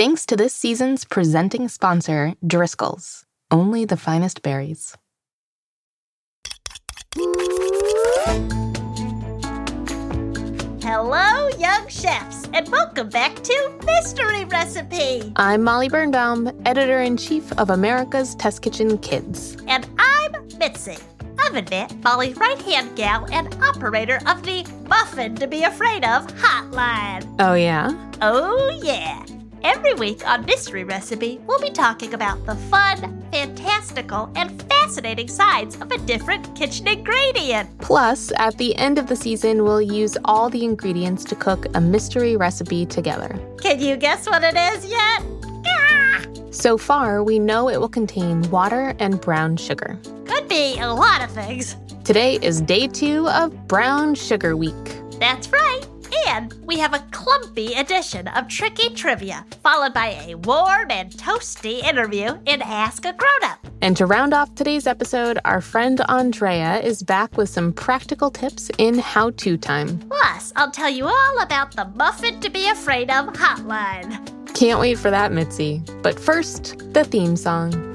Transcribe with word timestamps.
Thanks 0.00 0.24
to 0.24 0.34
this 0.34 0.54
season's 0.54 1.04
presenting 1.04 1.68
sponsor, 1.68 2.32
Driscoll's. 2.46 3.26
Only 3.50 3.84
the 3.84 3.98
finest 3.98 4.40
berries. 4.40 4.96
Hello, 10.82 11.48
young 11.58 11.86
chefs, 11.88 12.48
and 12.54 12.66
welcome 12.70 13.10
back 13.10 13.34
to 13.42 13.78
Mystery 13.84 14.46
Recipe. 14.46 15.34
I'm 15.36 15.62
Molly 15.62 15.90
Birnbaum, 15.90 16.50
editor 16.64 17.02
in 17.02 17.18
chief 17.18 17.52
of 17.58 17.68
America's 17.68 18.34
Test 18.36 18.62
Kitchen 18.62 18.96
Kids. 18.96 19.58
And 19.68 19.86
I'm 19.98 20.48
Mitzi, 20.56 20.96
oven 21.46 21.66
mitt, 21.70 21.94
Molly's 22.02 22.38
right 22.38 22.62
hand 22.62 22.96
gal, 22.96 23.26
and 23.30 23.54
operator 23.62 24.18
of 24.26 24.42
the 24.44 24.66
Muffin 24.88 25.34
to 25.36 25.46
Be 25.46 25.64
Afraid 25.64 26.06
of 26.06 26.26
hotline. 26.38 27.36
Oh, 27.38 27.52
yeah? 27.52 27.90
Oh, 28.22 28.80
yeah. 28.82 29.26
Every 29.62 29.92
week 29.94 30.26
on 30.26 30.46
Mystery 30.46 30.84
Recipe, 30.84 31.38
we'll 31.46 31.60
be 31.60 31.70
talking 31.70 32.14
about 32.14 32.44
the 32.46 32.54
fun, 32.54 33.22
fantastical, 33.30 34.30
and 34.34 34.62
fascinating 34.70 35.28
sides 35.28 35.76
of 35.76 35.92
a 35.92 35.98
different 35.98 36.54
kitchen 36.56 36.88
ingredient. 36.88 37.68
Plus, 37.78 38.32
at 38.36 38.56
the 38.56 38.74
end 38.76 38.98
of 38.98 39.06
the 39.06 39.16
season, 39.16 39.62
we'll 39.62 39.82
use 39.82 40.16
all 40.24 40.48
the 40.48 40.64
ingredients 40.64 41.24
to 41.24 41.34
cook 41.34 41.66
a 41.74 41.80
mystery 41.80 42.36
recipe 42.36 42.86
together. 42.86 43.38
Can 43.60 43.80
you 43.80 43.96
guess 43.98 44.26
what 44.26 44.42
it 44.42 44.56
is 44.56 44.86
yet? 44.86 45.22
Ah! 45.66 46.24
So 46.50 46.78
far, 46.78 47.22
we 47.22 47.38
know 47.38 47.68
it 47.68 47.78
will 47.78 47.88
contain 47.88 48.42
water 48.50 48.94
and 48.98 49.20
brown 49.20 49.58
sugar. 49.58 49.98
Could 50.24 50.48
be 50.48 50.78
a 50.78 50.88
lot 50.88 51.22
of 51.22 51.30
things. 51.32 51.76
Today 52.02 52.38
is 52.40 52.62
day 52.62 52.86
two 52.86 53.28
of 53.28 53.68
Brown 53.68 54.14
Sugar 54.14 54.56
Week. 54.56 54.74
That's 55.18 55.50
right. 55.50 55.82
And 56.28 56.54
we 56.64 56.78
have 56.78 56.94
a 56.94 57.04
clumpy 57.10 57.74
edition 57.74 58.28
of 58.28 58.48
Tricky 58.48 58.90
Trivia, 58.94 59.44
followed 59.62 59.92
by 59.92 60.24
a 60.26 60.34
warm 60.36 60.90
and 60.90 61.10
toasty 61.12 61.82
interview 61.82 62.38
in 62.46 62.62
Ask 62.62 63.04
a 63.04 63.12
Grown 63.12 63.44
Up. 63.44 63.66
And 63.82 63.96
to 63.96 64.06
round 64.06 64.34
off 64.34 64.54
today's 64.54 64.86
episode, 64.86 65.38
our 65.44 65.60
friend 65.60 66.00
Andrea 66.08 66.80
is 66.80 67.02
back 67.02 67.36
with 67.36 67.48
some 67.48 67.72
practical 67.72 68.30
tips 68.30 68.70
in 68.78 68.98
how 68.98 69.30
to 69.30 69.56
time. 69.56 69.98
Plus, 70.00 70.52
I'll 70.56 70.70
tell 70.70 70.90
you 70.90 71.06
all 71.06 71.40
about 71.40 71.74
the 71.74 71.86
Muffin 71.96 72.40
to 72.40 72.50
Be 72.50 72.68
Afraid 72.68 73.10
of 73.10 73.26
hotline. 73.32 74.54
Can't 74.54 74.80
wait 74.80 74.98
for 74.98 75.10
that, 75.10 75.32
Mitzi. 75.32 75.82
But 76.02 76.18
first, 76.18 76.78
the 76.92 77.04
theme 77.04 77.36
song. 77.36 77.89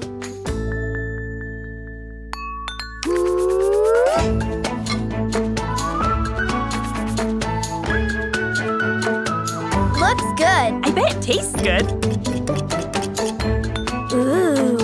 I 10.58 10.90
bet 10.90 11.14
it 11.14 11.20
tastes 11.20 11.52
good. 11.60 11.82
Ooh. 14.14 14.76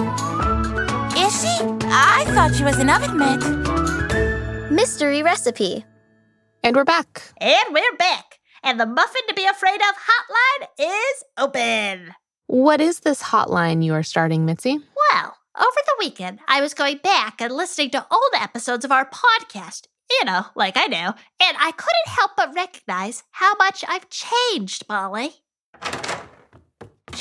Is 1.17 1.41
she? 1.41 1.48
I 1.89 2.27
thought 2.34 2.55
she 2.55 2.62
was 2.62 2.78
an 2.78 2.91
oven 2.91 3.17
mitt. 3.17 4.70
Mystery 4.70 5.23
recipe. 5.23 5.87
And 6.62 6.77
we're 6.77 6.84
back. 6.84 7.23
And 7.41 7.65
we're 7.70 7.97
back. 7.97 8.39
And 8.62 8.78
the 8.78 8.84
Muffin 8.84 9.23
to 9.28 9.34
Be 9.34 9.47
Afraid 9.47 9.81
of 9.81 9.95
hotline 9.97 10.69
is 10.78 11.25
open. 11.39 12.15
What 12.48 12.83
is 12.83 13.00
this 13.00 13.23
hotline 13.23 13.83
you 13.83 13.95
are 13.95 14.03
starting, 14.03 14.45
Mitzi? 14.45 14.78
Well, 15.12 15.37
over 15.59 15.81
the 15.87 15.97
weekend, 15.98 16.41
I 16.48 16.61
was 16.61 16.75
going 16.75 16.98
back 16.98 17.41
and 17.41 17.50
listening 17.50 17.89
to 17.93 18.06
old 18.11 18.33
episodes 18.34 18.84
of 18.84 18.93
our 18.93 19.09
podcast, 19.09 19.87
you 20.11 20.27
know, 20.27 20.45
like 20.55 20.77
I 20.77 20.87
do, 20.89 20.95
and 20.97 21.56
I 21.59 21.73
couldn't 21.73 22.09
help 22.09 22.33
but 22.37 22.55
recognize 22.55 23.25
how 23.31 23.55
much 23.55 23.87
I've 23.89 24.11
changed, 24.11 24.84
Molly. 24.87 25.37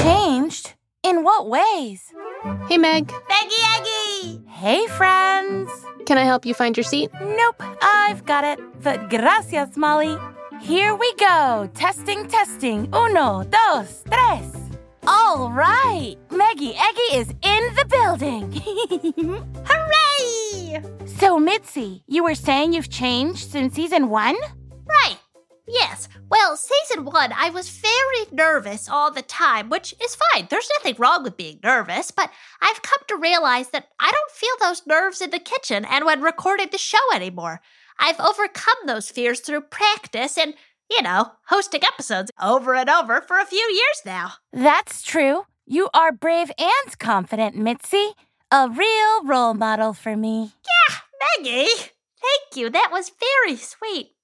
Changed? 0.02 0.74
In 1.04 1.24
what 1.24 1.48
ways? 1.48 2.12
Hey, 2.68 2.78
Meg. 2.78 3.12
Meggy 3.30 3.62
Eggy! 3.76 4.42
Hey, 4.48 4.88
friends. 4.88 5.70
Can 6.08 6.18
I 6.18 6.24
help 6.24 6.46
you 6.46 6.54
find 6.54 6.76
your 6.76 6.84
seat? 6.84 7.12
Nope, 7.22 7.62
I've 7.82 8.26
got 8.26 8.44
it. 8.44 8.60
But 8.82 9.10
gracias, 9.10 9.78
Molly. 9.78 10.18
Here 10.60 10.96
we 10.96 11.14
go. 11.16 11.70
Testing, 11.76 12.28
testing. 12.28 12.90
Uno, 12.94 13.44
dos, 13.44 14.04
tres. 14.10 14.56
All 15.08 15.52
right. 15.52 16.16
Meggy 16.30 16.74
Eggy 16.76 17.10
is 17.14 17.30
in 17.44 17.64
the 17.76 17.86
building. 17.90 18.52
Hooray! 19.66 20.82
so, 21.06 21.38
Mitzi, 21.40 22.04
you 22.08 22.24
were 22.24 22.36
saying 22.36 22.74
you've 22.74 22.90
changed 22.90 23.52
since 23.52 23.76
season 23.76 24.10
one? 24.10 24.36
Right. 24.88 25.18
Yes. 25.72 26.10
Well, 26.30 26.58
season 26.58 27.06
one, 27.06 27.32
I 27.32 27.50
was 27.50 27.70
very 27.70 28.26
nervous 28.32 28.90
all 28.90 29.10
the 29.10 29.22
time, 29.22 29.70
which 29.70 29.96
is 30.04 30.18
fine. 30.34 30.48
There's 30.50 30.70
nothing 30.78 30.96
wrong 31.00 31.24
with 31.24 31.38
being 31.38 31.60
nervous, 31.64 32.12
but 32.12 32.30
I've 32.62 32.82
come 32.82 33.00
to 33.08 33.16
realize 33.16 33.70
that 33.70 33.88
I 34.00 34.12
don't 34.12 34.32
feel 34.32 34.50
those 34.60 34.86
nerves 34.86 35.22
in 35.22 35.30
the 35.30 35.40
kitchen 35.40 35.86
and 35.86 36.04
when 36.04 36.22
recording 36.22 36.68
the 36.72 36.78
show 36.78 36.98
anymore. 37.16 37.62
I've 37.98 38.20
overcome 38.20 38.86
those 38.86 39.10
fears 39.10 39.40
through 39.40 39.62
practice 39.62 40.38
and, 40.38 40.56
you 40.90 41.02
know, 41.02 41.32
hosting 41.48 41.84
episodes 41.84 42.32
over 42.42 42.76
and 42.76 42.90
over 42.90 43.22
for 43.22 43.40
a 43.40 43.46
few 43.46 43.60
years 43.60 44.02
now. 44.06 44.34
That's 44.52 45.04
true. 45.04 45.44
You 45.66 45.90
are 45.94 46.12
brave 46.12 46.52
and 46.58 47.00
confident, 47.00 47.56
Mitzi. 47.56 48.12
A 48.52 48.70
real 48.70 49.24
role 49.24 49.54
model 49.54 49.94
for 49.94 50.18
me. 50.18 50.52
Yeah, 50.90 50.98
Meggy, 51.22 51.68
thank 52.20 52.56
you. 52.56 52.70
That 52.70 52.90
was 52.92 53.12
very 53.46 53.56
sweet. 53.56 54.16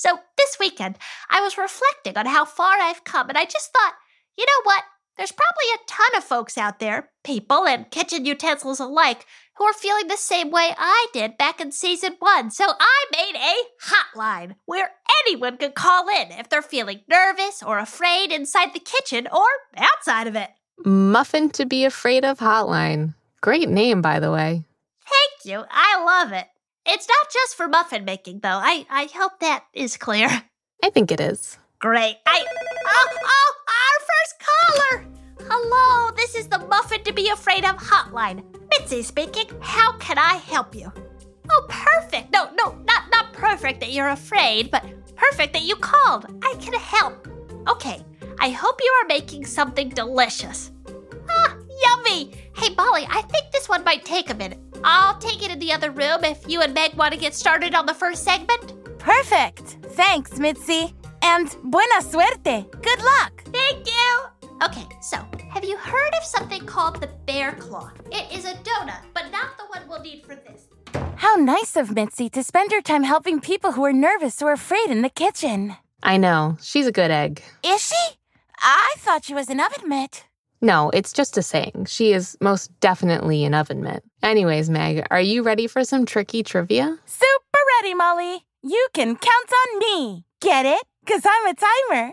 So, 0.00 0.18
this 0.38 0.56
weekend, 0.58 0.96
I 1.28 1.42
was 1.42 1.58
reflecting 1.58 2.16
on 2.16 2.24
how 2.24 2.46
far 2.46 2.78
I've 2.80 3.04
come, 3.04 3.28
and 3.28 3.36
I 3.36 3.44
just 3.44 3.70
thought, 3.70 3.92
you 4.34 4.46
know 4.46 4.62
what? 4.62 4.82
There's 5.18 5.30
probably 5.30 5.74
a 5.74 5.86
ton 5.86 6.16
of 6.16 6.24
folks 6.24 6.56
out 6.56 6.78
there, 6.78 7.10
people 7.22 7.66
and 7.66 7.90
kitchen 7.90 8.24
utensils 8.24 8.80
alike, 8.80 9.26
who 9.58 9.64
are 9.64 9.74
feeling 9.74 10.08
the 10.08 10.16
same 10.16 10.50
way 10.50 10.72
I 10.78 11.08
did 11.12 11.36
back 11.36 11.60
in 11.60 11.70
season 11.70 12.16
one. 12.18 12.50
So, 12.50 12.64
I 12.80 13.04
made 13.12 13.36
a 13.36 13.54
hotline 13.92 14.54
where 14.64 14.92
anyone 15.26 15.58
could 15.58 15.74
call 15.74 16.08
in 16.08 16.32
if 16.32 16.48
they're 16.48 16.62
feeling 16.62 17.02
nervous 17.06 17.62
or 17.62 17.78
afraid 17.78 18.32
inside 18.32 18.72
the 18.72 18.80
kitchen 18.80 19.28
or 19.30 19.44
outside 19.76 20.26
of 20.26 20.34
it. 20.34 20.48
Muffin 20.82 21.50
to 21.50 21.66
be 21.66 21.84
afraid 21.84 22.24
of 22.24 22.38
hotline. 22.38 23.12
Great 23.42 23.68
name, 23.68 24.00
by 24.00 24.18
the 24.18 24.32
way. 24.32 24.64
Thank 25.04 25.44
you. 25.44 25.66
I 25.70 26.02
love 26.02 26.32
it. 26.32 26.46
It's 26.86 27.06
not 27.08 27.30
just 27.32 27.56
for 27.56 27.68
muffin 27.68 28.04
making, 28.04 28.40
though. 28.40 28.48
I, 28.48 28.86
I 28.90 29.08
hope 29.14 29.40
that 29.40 29.64
is 29.74 29.96
clear. 29.96 30.28
I 30.82 30.90
think 30.90 31.12
it 31.12 31.20
is. 31.20 31.58
Great. 31.78 32.16
I. 32.26 32.44
Oh, 32.86 33.18
oh, 33.22 33.54
our 33.68 34.00
first 34.10 34.42
caller! 34.48 35.06
Hello, 35.50 36.10
this 36.16 36.34
is 36.34 36.46
the 36.48 36.58
Muffin 36.58 37.02
to 37.04 37.12
Be 37.12 37.28
Afraid 37.28 37.64
of 37.64 37.76
hotline. 37.76 38.44
Mitzi 38.70 39.02
speaking. 39.02 39.46
How 39.60 39.92
can 39.98 40.18
I 40.18 40.34
help 40.34 40.74
you? 40.74 40.92
Oh, 41.50 41.66
perfect. 41.68 42.32
No, 42.32 42.50
no, 42.54 42.76
not, 42.84 43.10
not 43.10 43.32
perfect 43.32 43.80
that 43.80 43.92
you're 43.92 44.10
afraid, 44.10 44.70
but 44.70 44.84
perfect 45.16 45.52
that 45.54 45.62
you 45.62 45.76
called. 45.76 46.26
I 46.42 46.54
can 46.60 46.74
help. 46.74 47.28
Okay, 47.68 48.04
I 48.38 48.50
hope 48.50 48.80
you 48.80 48.92
are 49.02 49.08
making 49.08 49.44
something 49.44 49.88
delicious. 49.90 50.70
Ah, 51.28 51.56
yummy! 51.82 52.32
Hey, 52.54 52.74
Molly, 52.74 53.06
I 53.08 53.22
think 53.22 53.52
this 53.52 53.68
one 53.68 53.84
might 53.84 54.04
take 54.04 54.30
a 54.30 54.34
minute. 54.34 54.58
I'll 54.84 55.18
take 55.18 55.42
it 55.42 55.50
in 55.50 55.58
the 55.58 55.72
other 55.72 55.90
room 55.90 56.24
if 56.24 56.48
you 56.48 56.62
and 56.62 56.74
Meg 56.74 56.94
want 56.94 57.12
to 57.14 57.20
get 57.20 57.34
started 57.34 57.74
on 57.74 57.86
the 57.86 57.94
first 57.94 58.24
segment. 58.24 58.74
Perfect. 58.98 59.78
Thanks, 59.92 60.38
Mitzi. 60.38 60.94
And 61.22 61.54
buena 61.64 62.00
suerte. 62.00 62.70
Good 62.82 63.02
luck. 63.02 63.42
Thank 63.52 63.86
you. 63.86 64.24
Okay, 64.62 64.86
so 65.00 65.18
have 65.50 65.64
you 65.64 65.76
heard 65.76 66.14
of 66.14 66.24
something 66.24 66.64
called 66.66 67.00
the 67.00 67.08
bear 67.26 67.52
claw? 67.52 67.90
It 68.10 68.30
is 68.36 68.44
a 68.44 68.54
donut, 68.54 69.02
but 69.14 69.30
not 69.30 69.56
the 69.56 69.64
one 69.68 69.88
we'll 69.88 70.00
need 70.00 70.24
for 70.24 70.34
this. 70.34 70.68
How 71.16 71.34
nice 71.36 71.76
of 71.76 71.94
Mitzi 71.94 72.28
to 72.30 72.42
spend 72.42 72.72
her 72.72 72.80
time 72.80 73.02
helping 73.02 73.40
people 73.40 73.72
who 73.72 73.84
are 73.84 73.92
nervous 73.92 74.40
or 74.42 74.52
afraid 74.52 74.90
in 74.90 75.02
the 75.02 75.08
kitchen. 75.10 75.76
I 76.02 76.16
know. 76.16 76.56
She's 76.62 76.86
a 76.86 76.92
good 76.92 77.10
egg. 77.10 77.42
Is 77.62 77.82
she? 77.82 78.16
I 78.58 78.94
thought 78.98 79.24
she 79.24 79.34
was 79.34 79.48
an 79.48 79.60
oven 79.60 79.88
mitt. 79.88 80.24
No, 80.62 80.90
it's 80.90 81.12
just 81.12 81.38
a 81.38 81.42
saying. 81.42 81.86
She 81.88 82.12
is 82.12 82.36
most 82.40 82.78
definitely 82.80 83.44
an 83.44 83.54
oven 83.54 83.82
mitt. 83.82 84.04
Anyways, 84.22 84.68
Meg, 84.68 85.06
are 85.10 85.20
you 85.20 85.42
ready 85.42 85.66
for 85.66 85.84
some 85.84 86.04
tricky 86.04 86.42
trivia? 86.42 86.98
Super 87.06 87.58
ready, 87.78 87.94
Molly. 87.94 88.44
You 88.62 88.88
can 88.92 89.16
count 89.16 89.52
on 89.52 89.78
me. 89.78 90.24
Get 90.40 90.66
it? 90.66 90.82
Because 91.04 91.22
I'm 91.24 91.46
a 91.46 91.54
timer. 91.54 92.12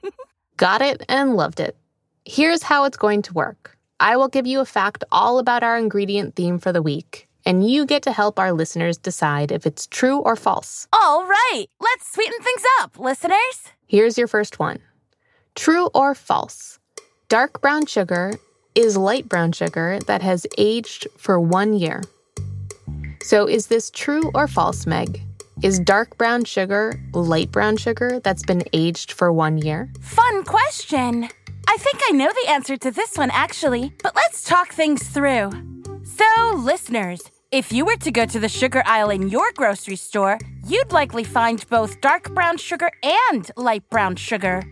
Got 0.56 0.82
it 0.82 1.04
and 1.08 1.36
loved 1.36 1.60
it. 1.60 1.76
Here's 2.24 2.64
how 2.64 2.84
it's 2.84 2.96
going 2.96 3.22
to 3.22 3.32
work 3.32 3.78
I 4.00 4.16
will 4.16 4.28
give 4.28 4.46
you 4.46 4.58
a 4.58 4.64
fact 4.64 5.04
all 5.12 5.38
about 5.38 5.62
our 5.62 5.78
ingredient 5.78 6.34
theme 6.34 6.58
for 6.58 6.72
the 6.72 6.82
week, 6.82 7.28
and 7.46 7.68
you 7.68 7.86
get 7.86 8.02
to 8.02 8.12
help 8.12 8.40
our 8.40 8.52
listeners 8.52 8.98
decide 8.98 9.52
if 9.52 9.66
it's 9.66 9.86
true 9.86 10.18
or 10.18 10.34
false. 10.34 10.88
All 10.92 11.24
right, 11.26 11.66
let's 11.80 12.12
sweeten 12.12 12.42
things 12.42 12.62
up, 12.80 12.98
listeners. 12.98 13.70
Here's 13.86 14.18
your 14.18 14.26
first 14.26 14.58
one 14.58 14.80
True 15.54 15.88
or 15.94 16.16
false? 16.16 16.80
Dark 17.32 17.62
brown 17.62 17.86
sugar 17.86 18.34
is 18.74 18.94
light 18.94 19.26
brown 19.26 19.52
sugar 19.52 19.98
that 20.06 20.20
has 20.20 20.46
aged 20.58 21.06
for 21.16 21.40
one 21.40 21.72
year. 21.72 22.02
So, 23.22 23.48
is 23.48 23.68
this 23.68 23.90
true 23.90 24.30
or 24.34 24.46
false, 24.46 24.86
Meg? 24.86 25.22
Is 25.62 25.80
dark 25.80 26.18
brown 26.18 26.44
sugar 26.44 26.92
light 27.14 27.50
brown 27.50 27.78
sugar 27.78 28.20
that's 28.20 28.42
been 28.42 28.62
aged 28.74 29.12
for 29.12 29.32
one 29.32 29.56
year? 29.56 29.90
Fun 30.02 30.44
question. 30.44 31.26
I 31.66 31.78
think 31.78 32.00
I 32.06 32.12
know 32.12 32.28
the 32.28 32.50
answer 32.50 32.76
to 32.76 32.90
this 32.90 33.16
one 33.16 33.30
actually, 33.30 33.94
but 34.02 34.14
let's 34.14 34.44
talk 34.44 34.68
things 34.68 35.02
through. 35.02 35.52
So, 36.04 36.52
listeners, 36.56 37.22
if 37.50 37.72
you 37.72 37.86
were 37.86 37.96
to 37.96 38.10
go 38.10 38.26
to 38.26 38.40
the 38.40 38.48
sugar 38.50 38.82
aisle 38.84 39.08
in 39.08 39.30
your 39.30 39.50
grocery 39.56 39.96
store, 39.96 40.38
you'd 40.66 40.92
likely 40.92 41.24
find 41.24 41.66
both 41.70 41.98
dark 42.02 42.34
brown 42.34 42.58
sugar 42.58 42.90
and 43.02 43.50
light 43.56 43.88
brown 43.88 44.16
sugar. 44.16 44.62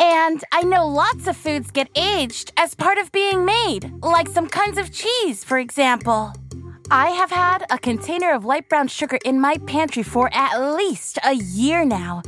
And 0.00 0.42
I 0.52 0.62
know 0.62 0.86
lots 0.86 1.26
of 1.26 1.36
foods 1.36 1.70
get 1.70 1.88
aged 1.96 2.52
as 2.56 2.74
part 2.74 2.98
of 2.98 3.12
being 3.12 3.44
made, 3.44 3.92
like 4.02 4.28
some 4.28 4.48
kinds 4.48 4.78
of 4.78 4.92
cheese, 4.92 5.44
for 5.44 5.58
example. 5.58 6.32
I 6.90 7.10
have 7.10 7.30
had 7.30 7.64
a 7.70 7.78
container 7.78 8.32
of 8.32 8.44
light 8.44 8.68
brown 8.68 8.88
sugar 8.88 9.18
in 9.24 9.40
my 9.40 9.56
pantry 9.66 10.02
for 10.02 10.28
at 10.34 10.58
least 10.74 11.18
a 11.24 11.34
year 11.34 11.84
now, 11.84 12.22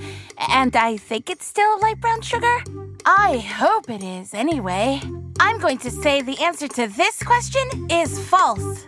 and 0.48 0.74
I 0.74 0.96
think 0.96 1.28
it's 1.28 1.46
still 1.46 1.78
light 1.80 2.00
brown 2.00 2.22
sugar. 2.22 2.64
I 3.04 3.38
hope 3.38 3.90
it 3.90 4.02
is, 4.02 4.32
anyway. 4.32 5.00
I'm 5.38 5.58
going 5.58 5.78
to 5.78 5.90
say 5.90 6.22
the 6.22 6.38
answer 6.42 6.68
to 6.68 6.88
this 6.88 7.22
question 7.22 7.90
is 7.90 8.18
false. 8.28 8.86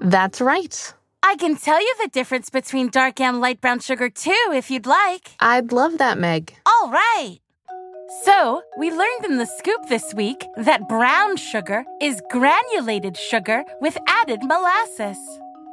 That's 0.00 0.40
right. 0.40 0.94
I 1.22 1.34
can 1.36 1.56
tell 1.56 1.80
you 1.80 1.94
the 2.02 2.08
difference 2.08 2.50
between 2.50 2.88
dark 2.90 3.20
and 3.20 3.40
light 3.40 3.60
brown 3.60 3.80
sugar 3.80 4.10
too, 4.10 4.52
if 4.52 4.70
you'd 4.70 4.86
like. 4.86 5.30
I'd 5.40 5.72
love 5.72 5.98
that, 5.98 6.18
Meg. 6.18 6.54
All 6.64 6.90
right. 6.90 7.38
So, 8.08 8.62
we 8.78 8.90
learned 8.90 9.24
in 9.24 9.36
the 9.36 9.46
scoop 9.46 9.88
this 9.88 10.14
week 10.14 10.46
that 10.56 10.88
brown 10.88 11.36
sugar 11.36 11.84
is 12.00 12.22
granulated 12.30 13.16
sugar 13.16 13.64
with 13.80 13.98
added 14.06 14.44
molasses. 14.44 15.18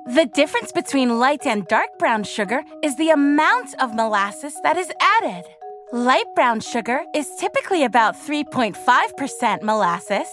The 0.07 0.25
difference 0.25 0.71
between 0.71 1.19
light 1.19 1.45
and 1.45 1.67
dark 1.67 1.89
brown 1.99 2.23
sugar 2.23 2.63
is 2.81 2.95
the 2.97 3.11
amount 3.11 3.75
of 3.79 3.93
molasses 3.93 4.55
that 4.63 4.77
is 4.77 4.91
added. 4.99 5.45
Light 5.91 6.25
brown 6.33 6.59
sugar 6.59 7.03
is 7.13 7.29
typically 7.39 7.83
about 7.83 8.15
3.5% 8.15 9.61
molasses, 9.61 10.27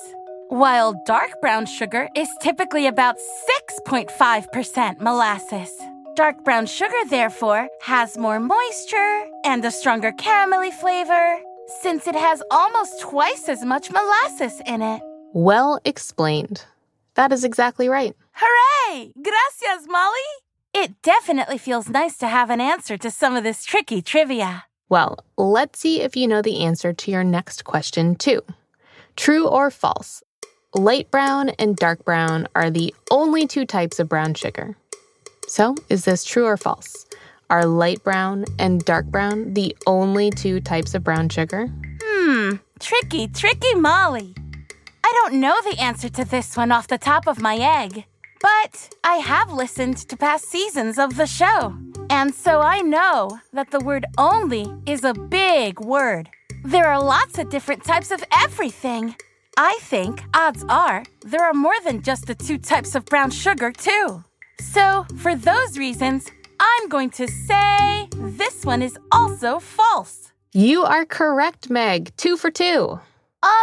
while 0.49 1.00
dark 1.05 1.38
brown 1.43 1.67
sugar 1.67 2.08
is 2.17 2.31
typically 2.41 2.87
about 2.87 3.17
6.5% 3.79 5.00
molasses. 5.00 5.70
Dark 6.17 6.43
brown 6.44 6.64
sugar, 6.64 7.05
therefore, 7.11 7.69
has 7.82 8.17
more 8.17 8.41
moisture 8.41 9.26
and 9.44 9.62
a 9.64 9.70
stronger 9.70 10.12
caramelly 10.12 10.73
flavor, 10.73 11.41
since 11.83 12.07
it 12.07 12.15
has 12.15 12.43
almost 12.51 13.01
twice 13.01 13.49
as 13.49 13.65
much 13.65 13.91
molasses 13.91 14.61
in 14.67 14.83
it. 14.83 15.01
Well 15.33 15.81
explained. 15.85 16.65
That 17.15 17.33
is 17.33 17.45
exactly 17.45 17.89
right. 17.89 18.17
Hooray! 18.33 19.13
Gracias, 19.15 19.87
Molly! 19.89 20.31
It 20.73 21.03
definitely 21.03 21.59
feels 21.59 21.89
nice 21.89 22.17
to 22.19 22.29
have 22.29 22.51
an 22.51 22.61
answer 22.61 22.97
to 22.99 23.11
some 23.11 23.37
of 23.37 23.45
this 23.45 23.65
tricky 23.65 24.03
trivia. 24.03 24.65
Well, 24.89 25.25
let's 25.37 25.79
see 25.79 26.01
if 26.01 26.17
you 26.17 26.27
know 26.27 26.43
the 26.43 26.65
answer 26.65 26.93
to 26.93 27.11
your 27.11 27.25
next 27.25 27.65
question, 27.65 28.17
too. 28.17 28.43
True 29.17 29.47
or 29.47 29.71
false? 29.71 30.23
Light 30.75 31.11
brown 31.11 31.51
and 31.51 31.77
dark 31.77 32.05
brown 32.05 32.49
are 32.55 32.71
the 32.71 32.95
only 33.11 33.47
two 33.47 33.67
types 33.67 33.99
of 33.99 34.09
brown 34.09 34.35
sugar. 34.35 34.77
So, 35.49 35.75
is 35.89 36.05
this 36.05 36.25
true 36.25 36.47
or 36.47 36.57
false? 36.57 37.07
Are 37.50 37.67
light 37.67 38.05
brown 38.05 38.44
and 38.61 38.85
dark 38.85 39.06
brown 39.06 39.55
the 39.55 39.76
only 39.88 40.31
two 40.31 40.61
types 40.61 40.94
of 40.94 41.02
brown 41.02 41.29
sugar? 41.29 41.67
Hmm, 42.00 42.52
tricky, 42.79 43.26
tricky 43.26 43.75
Molly. 43.75 44.37
I 45.05 45.12
don't 45.25 45.41
know 45.41 45.56
the 45.64 45.81
answer 45.81 46.08
to 46.11 46.25
this 46.25 46.56
one 46.56 46.70
off 46.70 46.87
the 46.87 46.97
top 46.97 47.26
of 47.26 47.41
my 47.41 47.56
egg, 47.56 48.05
but 48.41 48.91
I 49.02 49.17
have 49.17 49.52
listened 49.52 49.97
to 49.97 50.17
past 50.17 50.44
seasons 50.44 50.97
of 50.97 51.17
the 51.17 51.26
show. 51.26 51.76
And 52.08 52.32
so 52.32 52.61
I 52.61 52.82
know 52.82 53.41
that 53.52 53.73
the 53.73 53.81
word 53.81 54.05
only 54.17 54.73
is 54.87 55.02
a 55.02 55.12
big 55.12 55.81
word. 55.81 56.31
There 56.64 56.87
are 56.87 57.02
lots 57.02 57.37
of 57.37 57.50
different 57.50 57.82
types 57.82 58.12
of 58.12 58.23
everything. 58.32 59.17
I 59.56 59.76
think 59.81 60.23
odds 60.35 60.64
are 60.69 61.02
there 61.23 61.44
are 61.44 61.55
more 61.55 61.81
than 61.85 62.02
just 62.02 62.29
the 62.29 62.37
two 62.37 62.58
types 62.58 62.94
of 62.94 63.06
brown 63.06 63.32
sugar, 63.32 63.73
too. 63.73 64.23
So, 64.61 65.05
for 65.17 65.35
those 65.35 65.79
reasons, 65.79 66.31
I'm 66.62 66.89
going 66.91 67.09
to 67.11 67.27
say 67.27 68.09
this 68.12 68.67
one 68.67 68.83
is 68.83 68.99
also 69.11 69.59
false. 69.61 70.31
You 70.53 70.83
are 70.83 71.07
correct, 71.07 71.71
Meg. 71.71 72.12
Two 72.19 72.37
for 72.37 72.51
two. 72.51 73.01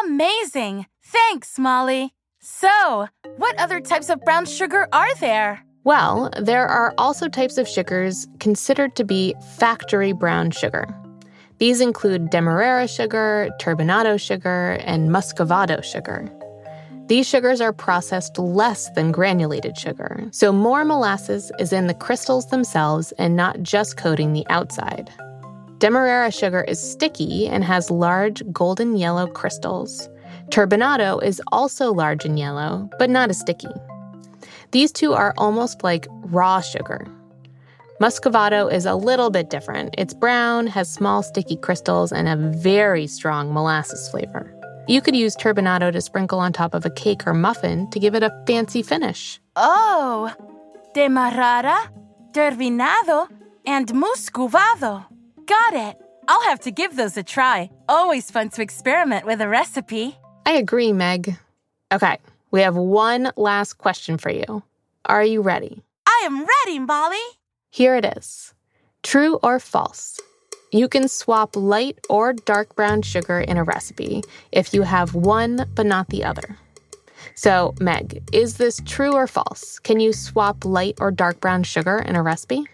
Amazing! 0.03 0.87
Thanks, 1.03 1.59
Molly. 1.59 2.13
So, 2.39 3.07
what 3.37 3.59
other 3.59 3.79
types 3.79 4.09
of 4.09 4.21
brown 4.25 4.45
sugar 4.45 4.87
are 4.91 5.13
there? 5.15 5.63
Well, 5.83 6.31
there 6.41 6.67
are 6.67 6.93
also 6.97 7.27
types 7.27 7.57
of 7.57 7.67
sugars 7.67 8.27
considered 8.39 8.95
to 8.95 9.03
be 9.03 9.35
factory 9.57 10.11
brown 10.11 10.49
sugar. 10.49 10.87
These 11.59 11.81
include 11.81 12.29
demerara 12.29 12.87
sugar, 12.87 13.49
turbinado 13.61 14.19
sugar, 14.19 14.79
and 14.81 15.09
muscovado 15.09 15.83
sugar. 15.83 16.31
These 17.07 17.27
sugars 17.27 17.61
are 17.61 17.71
processed 17.71 18.37
less 18.37 18.89
than 18.91 19.13
granulated 19.13 19.77
sugar, 19.77 20.27
so 20.31 20.51
more 20.51 20.83
molasses 20.83 21.51
is 21.57 21.71
in 21.71 21.87
the 21.87 21.93
crystals 21.93 22.47
themselves 22.47 23.13
and 23.13 23.35
not 23.35 23.61
just 23.61 23.95
coating 23.95 24.33
the 24.33 24.45
outside. 24.49 25.09
Demerara 25.77 26.31
sugar 26.31 26.63
is 26.63 26.79
sticky 26.79 27.47
and 27.47 27.63
has 27.63 27.89
large 27.89 28.43
golden 28.51 28.97
yellow 28.97 29.27
crystals. 29.27 30.09
Turbinado 30.49 31.23
is 31.23 31.41
also 31.51 31.93
large 31.93 32.25
and 32.25 32.37
yellow, 32.37 32.89
but 32.99 33.09
not 33.09 33.29
as 33.29 33.39
sticky. 33.39 33.69
These 34.71 34.91
two 34.91 35.13
are 35.13 35.33
almost 35.37 35.83
like 35.83 36.07
raw 36.09 36.59
sugar, 36.59 37.07
Muscovado 37.99 38.71
is 38.71 38.85
a 38.85 38.93
little 38.93 39.31
bit 39.31 39.49
different. 39.49 39.95
It's 39.97 40.13
brown, 40.13 40.67
has 40.67 40.87
small 40.87 41.23
sticky 41.23 41.55
crystals, 41.55 42.11
and 42.11 42.27
a 42.27 42.35
very 42.35 43.07
strong 43.07 43.51
molasses 43.51 44.07
flavor. 44.09 44.53
You 44.87 45.01
could 45.01 45.17
use 45.17 45.35
turbinado 45.35 45.91
to 45.91 45.99
sprinkle 45.99 46.39
on 46.39 46.53
top 46.53 46.73
of 46.73 46.85
a 46.85 46.89
cake 46.89 47.27
or 47.27 47.33
muffin 47.33 47.89
to 47.89 47.99
give 47.99 48.15
it 48.15 48.23
a 48.23 48.31
fancy 48.47 48.81
finish. 48.81 49.37
Oh, 49.57 50.33
demerara, 50.93 51.91
turbinado, 52.31 53.27
and 53.65 53.85
muscovado. 53.89 55.05
Got 55.45 55.73
it. 55.73 55.97
I'll 56.29 56.43
have 56.43 56.61
to 56.61 56.71
give 56.71 56.95
those 56.95 57.17
a 57.17 57.23
try. 57.23 57.69
Always 57.89 58.31
fun 58.31 58.49
to 58.51 58.61
experiment 58.61 59.25
with 59.25 59.41
a 59.41 59.49
recipe. 59.49 60.17
I 60.45 60.51
agree, 60.53 60.93
Meg. 60.93 61.37
Okay, 61.91 62.17
we 62.51 62.61
have 62.61 62.77
one 62.77 63.33
last 63.35 63.77
question 63.77 64.17
for 64.17 64.29
you. 64.29 64.63
Are 65.03 65.23
you 65.23 65.41
ready? 65.41 65.83
I 66.05 66.23
am 66.25 66.45
ready, 66.45 66.79
Molly. 66.79 67.27
Here 67.71 67.97
it 67.97 68.05
is 68.17 68.53
True 69.03 69.37
or 69.43 69.59
false? 69.59 70.21
You 70.71 70.89
can 70.89 71.07
swap 71.07 71.55
light 71.55 71.97
or 72.09 72.33
dark 72.33 72.75
brown 72.75 73.01
sugar 73.01 73.39
in 73.39 73.57
a 73.57 73.63
recipe 73.63 74.21
if 74.51 74.73
you 74.73 74.81
have 74.81 75.15
one 75.15 75.65
but 75.75 75.85
not 75.85 76.09
the 76.09 76.23
other. 76.25 76.57
So, 77.35 77.73
Meg, 77.79 78.27
is 78.33 78.57
this 78.57 78.81
true 78.85 79.13
or 79.13 79.27
false? 79.27 79.79
Can 79.79 79.99
you 79.99 80.11
swap 80.11 80.65
light 80.65 80.97
or 80.99 81.11
dark 81.11 81.39
brown 81.39 81.63
sugar 81.63 81.99
in 81.99 82.15
a 82.15 82.23
recipe? 82.23 82.65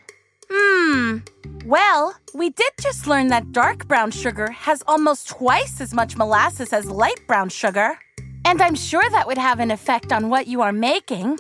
Hmm. 0.50 1.20
Well, 1.66 2.16
we 2.34 2.50
did 2.50 2.72
just 2.82 3.08
learn 3.08 3.28
that 3.28 3.52
dark 3.52 3.88
brown 3.88 4.12
sugar 4.12 4.50
has 4.52 4.84
almost 4.88 5.28
twice 5.28 5.80
as 5.80 5.94
much 5.94 6.18
molasses 6.18 6.74
as 6.74 6.86
light 6.86 7.20
brown 7.28 7.50
sugar. 7.50 8.00
And 8.46 8.62
I'm 8.62 8.76
sure 8.76 9.08
that 9.10 9.28
would 9.28 9.38
have 9.38 9.60
an 9.60 9.72
effect 9.72 10.12
on 10.12 10.30
what 10.30 10.48
you 10.48 10.62
are 10.62 10.74
making. 10.74 11.40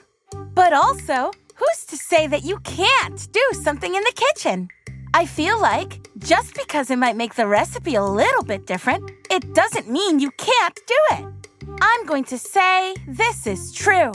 But 0.54 0.72
also, 0.72 1.32
who's 1.56 1.86
to 1.88 1.98
say 1.98 2.28
that 2.28 2.44
you 2.44 2.60
can't 2.60 3.28
do 3.32 3.44
something 3.62 3.94
in 3.94 4.04
the 4.04 4.13
kitchen? 4.16 4.70
I 5.15 5.27
feel 5.27 5.62
like 5.62 6.10
just 6.17 6.55
because 6.55 6.89
it 6.89 6.98
might 6.98 7.15
make 7.15 7.36
the 7.36 7.46
recipe 7.46 7.93
a 7.93 8.03
little 8.03 8.43
bit 8.43 8.65
different, 8.65 9.12
it 9.29 9.53
doesn't 9.53 9.88
mean 9.88 10.20
you 10.20 10.32
can't 10.32 10.79
do 10.88 10.98
it. 11.12 11.50
I'm 11.82 12.05
going 12.08 12.24
to 12.25 12.38
say 12.38 12.96
this 13.08 13.46
is 13.46 13.72
true. 13.72 14.12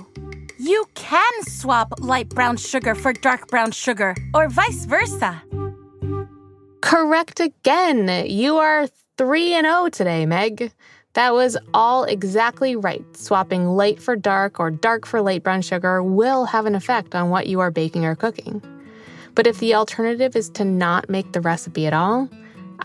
You 0.58 0.86
can 0.96 1.32
swap 1.44 1.92
light 2.00 2.28
brown 2.30 2.56
sugar 2.56 2.96
for 2.96 3.12
dark 3.12 3.46
brown 3.46 3.70
sugar, 3.70 4.16
or 4.34 4.48
vice 4.48 4.86
versa. 4.86 5.40
Correct 6.80 7.38
again. 7.38 8.26
You 8.26 8.56
are 8.56 8.88
3 9.18 9.54
and 9.54 9.66
0 9.66 9.90
today, 9.90 10.26
Meg. 10.26 10.72
That 11.12 11.32
was 11.32 11.56
all 11.72 12.04
exactly 12.04 12.74
right. 12.74 13.04
Swapping 13.16 13.66
light 13.66 14.02
for 14.02 14.16
dark 14.16 14.58
or 14.58 14.72
dark 14.72 15.06
for 15.06 15.22
light 15.22 15.44
brown 15.44 15.62
sugar 15.62 16.02
will 16.02 16.46
have 16.46 16.66
an 16.66 16.74
effect 16.74 17.14
on 17.14 17.30
what 17.30 17.46
you 17.46 17.60
are 17.60 17.70
baking 17.70 18.04
or 18.04 18.16
cooking. 18.16 18.60
But 19.38 19.46
if 19.46 19.60
the 19.60 19.76
alternative 19.76 20.34
is 20.34 20.50
to 20.50 20.64
not 20.64 21.08
make 21.08 21.30
the 21.30 21.40
recipe 21.40 21.86
at 21.86 21.92
all, 21.92 22.28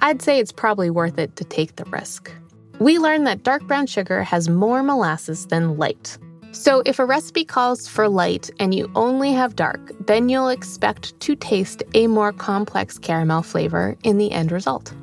I'd 0.01 0.21
say 0.21 0.37
it's 0.37 0.51
probably 0.51 0.91
worth 0.91 1.17
it 1.17 1.35
to 1.37 1.43
take 1.43 1.77
the 1.77 1.85
risk. 1.85 2.31
We 2.77 2.99
learned 2.99 3.25
that 3.25 3.41
dark 3.41 3.63
brown 3.63 3.87
sugar 3.87 4.21
has 4.21 4.49
more 4.49 4.83
molasses 4.83 5.47
than 5.47 5.77
light. 5.77 6.15
So 6.51 6.83
if 6.85 6.99
a 6.99 7.05
recipe 7.05 7.43
calls 7.43 7.87
for 7.87 8.07
light 8.07 8.51
and 8.59 8.75
you 8.75 8.91
only 8.93 9.33
have 9.33 9.55
dark, 9.55 9.93
then 10.05 10.29
you'll 10.29 10.49
expect 10.49 11.19
to 11.21 11.35
taste 11.35 11.81
a 11.95 12.05
more 12.05 12.31
complex 12.31 12.99
caramel 12.99 13.41
flavor 13.41 13.97
in 14.03 14.19
the 14.19 14.31
end 14.31 14.51
result. 14.51 14.93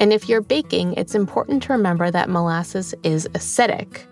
And 0.00 0.12
if 0.12 0.28
you're 0.28 0.40
baking, 0.40 0.94
it's 0.94 1.14
important 1.14 1.62
to 1.62 1.74
remember 1.74 2.10
that 2.10 2.28
molasses 2.28 2.92
is 3.04 3.28
acidic. 3.34 4.04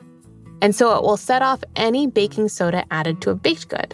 And 0.63 0.73
so 0.73 0.97
it 0.97 1.03
will 1.03 1.17
set 1.17 1.43
off 1.43 1.65
any 1.75 2.07
baking 2.07 2.49
soda 2.49 2.85
added 2.93 3.21
to 3.23 3.31
a 3.31 3.35
baked 3.35 3.67
good. 3.67 3.93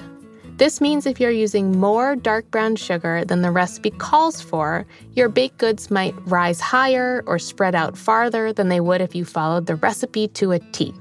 This 0.56 0.80
means 0.80 1.06
if 1.06 1.18
you're 1.18 1.30
using 1.30 1.80
more 1.80 2.14
dark 2.14 2.50
brown 2.50 2.76
sugar 2.76 3.24
than 3.24 3.42
the 3.42 3.50
recipe 3.50 3.90
calls 3.90 4.40
for, 4.40 4.86
your 5.14 5.28
baked 5.28 5.58
goods 5.58 5.90
might 5.90 6.14
rise 6.26 6.60
higher 6.60 7.24
or 7.26 7.38
spread 7.38 7.74
out 7.74 7.96
farther 7.96 8.52
than 8.52 8.68
they 8.68 8.80
would 8.80 9.00
if 9.00 9.14
you 9.14 9.24
followed 9.24 9.66
the 9.66 9.76
recipe 9.76 10.28
to 10.28 10.52
a 10.52 10.58
T. 10.58 10.94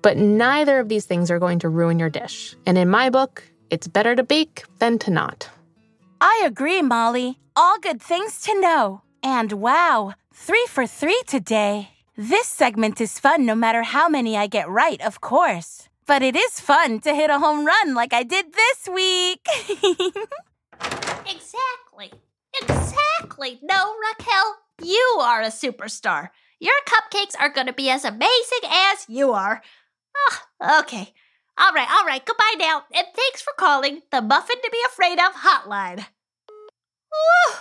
But 0.00 0.16
neither 0.16 0.80
of 0.80 0.88
these 0.88 1.06
things 1.06 1.30
are 1.30 1.38
going 1.38 1.60
to 1.60 1.68
ruin 1.68 1.98
your 1.98 2.10
dish. 2.10 2.56
And 2.66 2.76
in 2.76 2.88
my 2.88 3.08
book, 3.10 3.44
it's 3.70 3.86
better 3.86 4.16
to 4.16 4.22
bake 4.22 4.64
than 4.78 4.98
to 5.00 5.10
not. 5.10 5.48
I 6.20 6.42
agree, 6.44 6.82
Molly. 6.82 7.38
All 7.54 7.78
good 7.78 8.02
things 8.02 8.40
to 8.42 8.60
know. 8.60 9.02
And 9.22 9.52
wow, 9.52 10.14
three 10.34 10.66
for 10.68 10.86
three 10.86 11.22
today. 11.26 11.90
This 12.16 12.48
segment 12.48 13.00
is 13.00 13.18
fun 13.18 13.46
no 13.46 13.54
matter 13.54 13.82
how 13.82 14.08
many 14.08 14.36
I 14.36 14.46
get 14.46 14.68
right, 14.68 15.00
of 15.00 15.20
course. 15.20 15.88
But 16.06 16.22
it 16.22 16.36
is 16.36 16.60
fun 16.60 17.00
to 17.00 17.14
hit 17.14 17.30
a 17.30 17.38
home 17.38 17.64
run 17.64 17.94
like 17.94 18.12
I 18.12 18.22
did 18.22 18.46
this 18.52 18.88
week. 18.92 19.46
Exactly. 21.24 22.12
Exactly. 22.60 23.60
No, 23.62 23.94
Raquel, 24.10 24.56
you 24.82 25.18
are 25.20 25.40
a 25.42 25.46
superstar. 25.46 26.30
Your 26.58 26.74
cupcakes 26.86 27.34
are 27.38 27.48
going 27.48 27.66
to 27.66 27.72
be 27.72 27.90
as 27.90 28.04
amazing 28.04 28.64
as 28.64 29.06
you 29.08 29.32
are. 29.32 29.62
Ah, 30.60 30.80
okay. 30.80 31.12
All 31.58 31.72
right, 31.72 31.88
all 31.90 32.06
right. 32.06 32.24
Goodbye 32.24 32.54
now. 32.58 32.82
And 32.94 33.06
thanks 33.14 33.40
for 33.42 33.52
calling 33.58 34.02
the 34.10 34.22
Muffin 34.22 34.56
to 34.62 34.70
Be 34.70 34.78
Afraid 34.86 35.18
of 35.18 35.34
hotline. 35.34 36.06
Whew, 37.10 37.54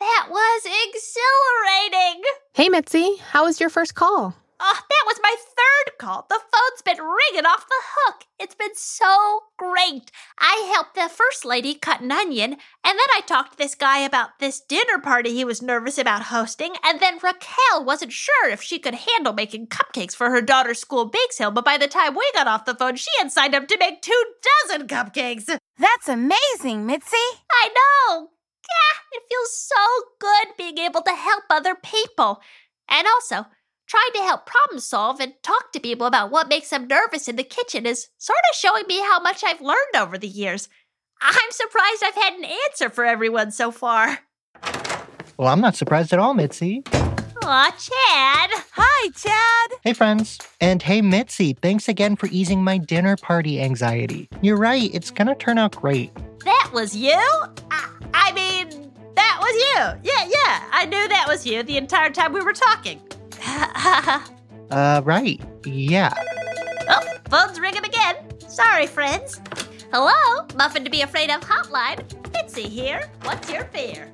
that 0.00 0.28
was 0.30 0.62
exhilarating. 0.66 2.22
Hey, 2.54 2.68
Mitzi, 2.68 3.16
how 3.30 3.44
was 3.44 3.60
your 3.60 3.70
first 3.70 3.94
call? 3.94 4.34
Oh, 4.66 4.80
that 4.88 5.04
was 5.06 5.20
my 5.22 5.36
third 5.38 5.98
call. 5.98 6.24
The 6.30 6.40
phone's 6.40 6.82
been 6.82 7.04
ringing 7.04 7.44
off 7.44 7.68
the 7.68 7.82
hook. 7.96 8.24
It's 8.40 8.54
been 8.54 8.74
so 8.74 9.40
great. 9.58 10.10
I 10.38 10.70
helped 10.72 10.94
the 10.94 11.10
first 11.14 11.44
lady 11.44 11.74
cut 11.74 12.00
an 12.00 12.10
onion, 12.10 12.52
and 12.52 12.58
then 12.82 13.10
I 13.14 13.20
talked 13.26 13.52
to 13.52 13.58
this 13.58 13.74
guy 13.74 13.98
about 13.98 14.38
this 14.40 14.62
dinner 14.62 14.98
party 15.02 15.34
he 15.34 15.44
was 15.44 15.60
nervous 15.60 15.98
about 15.98 16.22
hosting, 16.22 16.76
and 16.82 16.98
then 16.98 17.18
Raquel 17.22 17.84
wasn't 17.84 18.12
sure 18.12 18.48
if 18.48 18.62
she 18.62 18.78
could 18.78 18.94
handle 18.94 19.34
making 19.34 19.66
cupcakes 19.66 20.16
for 20.16 20.30
her 20.30 20.40
daughter's 20.40 20.78
school 20.78 21.04
bake 21.04 21.34
sale, 21.34 21.50
but 21.50 21.66
by 21.66 21.76
the 21.76 21.86
time 21.86 22.14
we 22.14 22.30
got 22.32 22.48
off 22.48 22.64
the 22.64 22.74
phone, 22.74 22.96
she 22.96 23.10
had 23.18 23.30
signed 23.30 23.54
up 23.54 23.68
to 23.68 23.78
make 23.78 24.00
two 24.00 24.24
dozen 24.66 24.88
cupcakes. 24.88 25.44
That's 25.76 26.08
amazing, 26.08 26.86
Mitzi. 26.86 27.16
I 27.52 27.68
know. 27.68 28.30
Yeah, 28.62 29.18
it 29.18 29.24
feels 29.28 29.60
so 29.60 29.76
good 30.18 30.56
being 30.56 30.78
able 30.78 31.02
to 31.02 31.12
help 31.12 31.44
other 31.50 31.74
people. 31.74 32.40
And 32.88 33.06
also, 33.06 33.46
trying 33.86 34.12
to 34.14 34.22
help 34.22 34.46
problem 34.46 34.80
solve 34.80 35.20
and 35.20 35.34
talk 35.42 35.72
to 35.72 35.80
people 35.80 36.06
about 36.06 36.30
what 36.30 36.48
makes 36.48 36.70
them 36.70 36.86
nervous 36.86 37.28
in 37.28 37.36
the 37.36 37.44
kitchen 37.44 37.86
is 37.86 38.08
sort 38.18 38.38
of 38.50 38.56
showing 38.56 38.86
me 38.86 39.00
how 39.00 39.20
much 39.20 39.42
I've 39.44 39.60
learned 39.60 39.96
over 39.96 40.18
the 40.18 40.28
years. 40.28 40.68
I'm 41.20 41.50
surprised 41.50 42.02
I've 42.04 42.14
had 42.14 42.34
an 42.34 42.44
answer 42.44 42.90
for 42.90 43.04
everyone 43.04 43.50
so 43.50 43.70
far. 43.70 44.18
Well, 45.36 45.48
I'm 45.48 45.60
not 45.60 45.76
surprised 45.76 46.12
at 46.12 46.18
all, 46.18 46.34
Mitzi. 46.34 46.82
Aw, 47.42 47.70
Chad. 47.70 48.50
Hi, 48.72 49.10
Chad. 49.10 49.78
Hey, 49.82 49.92
friends. 49.92 50.38
And 50.60 50.82
hey, 50.82 51.02
Mitzi, 51.02 51.52
thanks 51.52 51.88
again 51.88 52.16
for 52.16 52.28
easing 52.30 52.64
my 52.64 52.78
dinner 52.78 53.16
party 53.16 53.60
anxiety. 53.60 54.28
You're 54.40 54.56
right, 54.56 54.90
it's 54.94 55.10
gonna 55.10 55.34
turn 55.34 55.58
out 55.58 55.76
great. 55.76 56.10
That 56.44 56.70
was 56.72 56.96
you? 56.96 57.12
I, 57.12 57.88
I 58.14 58.32
mean, 58.32 58.92
that 59.14 59.38
was 59.40 59.54
you. 59.54 60.10
Yeah, 60.10 60.26
yeah. 60.26 60.68
I 60.72 60.86
knew 60.86 61.08
that 61.08 61.26
was 61.28 61.46
you 61.46 61.62
the 61.62 61.76
entire 61.76 62.10
time 62.10 62.32
we 62.32 62.42
were 62.42 62.52
talking. 62.52 63.00
Uh, 64.70 65.02
right. 65.04 65.40
Yeah. 65.64 66.12
oh, 66.88 67.16
phone's 67.28 67.60
ringing 67.60 67.84
again. 67.84 68.16
Sorry, 68.40 68.86
friends. 68.86 69.40
Hello, 69.92 70.46
Muffin 70.56 70.82
to 70.84 70.90
be 70.90 71.02
afraid 71.02 71.30
of 71.30 71.42
hotline. 71.42 72.02
Mitzi 72.32 72.62
here. 72.62 73.08
What's 73.22 73.52
your 73.52 73.64
fear? 73.66 74.10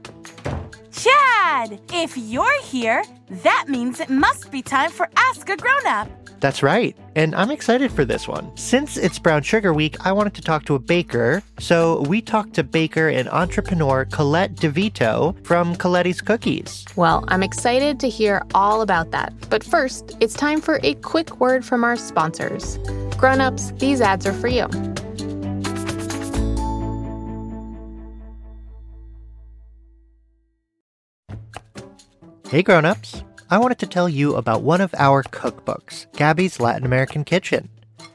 Chad, 0.93 1.81
if 1.93 2.17
you're 2.19 2.61
here, 2.63 3.03
that 3.43 3.67
means 3.69 4.01
it 4.01 4.11
must 4.11 4.51
be 4.51 4.61
time 4.61 4.91
for 4.91 5.09
Ask 5.17 5.49
a 5.49 5.57
Grown 5.57 5.87
Up. 5.87 6.09
That's 6.41 6.63
right. 6.63 6.97
And 7.21 7.35
I'm 7.35 7.51
excited 7.51 7.93
for 7.93 8.07
this 8.07 8.27
one. 8.27 8.51
Since 8.57 8.97
it's 8.97 9.19
Brown 9.19 9.43
Sugar 9.43 9.75
Week, 9.75 9.95
I 10.07 10.11
wanted 10.11 10.33
to 10.37 10.41
talk 10.41 10.65
to 10.65 10.75
a 10.75 10.79
baker. 10.79 11.43
So 11.59 12.01
we 12.09 12.23
talked 12.23 12.55
to 12.55 12.65
baker 12.65 13.11
and 13.11 13.29
entrepreneur 13.29 14.07
Collette 14.07 14.55
Divitto 14.55 15.37
from 15.45 15.77
Collettey's 15.77 16.23
Cookies. 16.23 16.87
Well, 16.97 17.27
I'm 17.29 17.43
excited 17.43 18.01
to 18.01 18.09
hear 18.09 18.41
all 18.55 18.81
about 18.81 19.11
that. 19.11 19.35
But 19.51 19.63
first, 19.63 20.17
it's 20.21 20.33
time 20.33 20.63
for 20.63 20.81
a 20.83 20.95
quick 20.95 21.41
word 21.41 21.63
from 21.63 21.85
our 21.85 21.95
sponsors. 21.95 22.79
Grown-ups, 23.19 23.73
these 23.73 24.01
ads 24.01 24.25
are 24.25 24.33
for 24.33 24.49
you. 24.49 24.67
Hey 32.49 32.63
grown-ups. 32.63 33.25
I 33.53 33.59
wanted 33.59 33.81
to 33.81 33.87
tell 33.89 34.09
you 34.09 34.37
about 34.37 34.63
one 34.63 34.81
of 34.81 34.95
our 34.97 35.25
cookbooks, 35.25 36.07
Gaby's 36.13 36.61
Latin 36.61 36.87
American 36.87 37.25
Kitchen. 37.25 37.69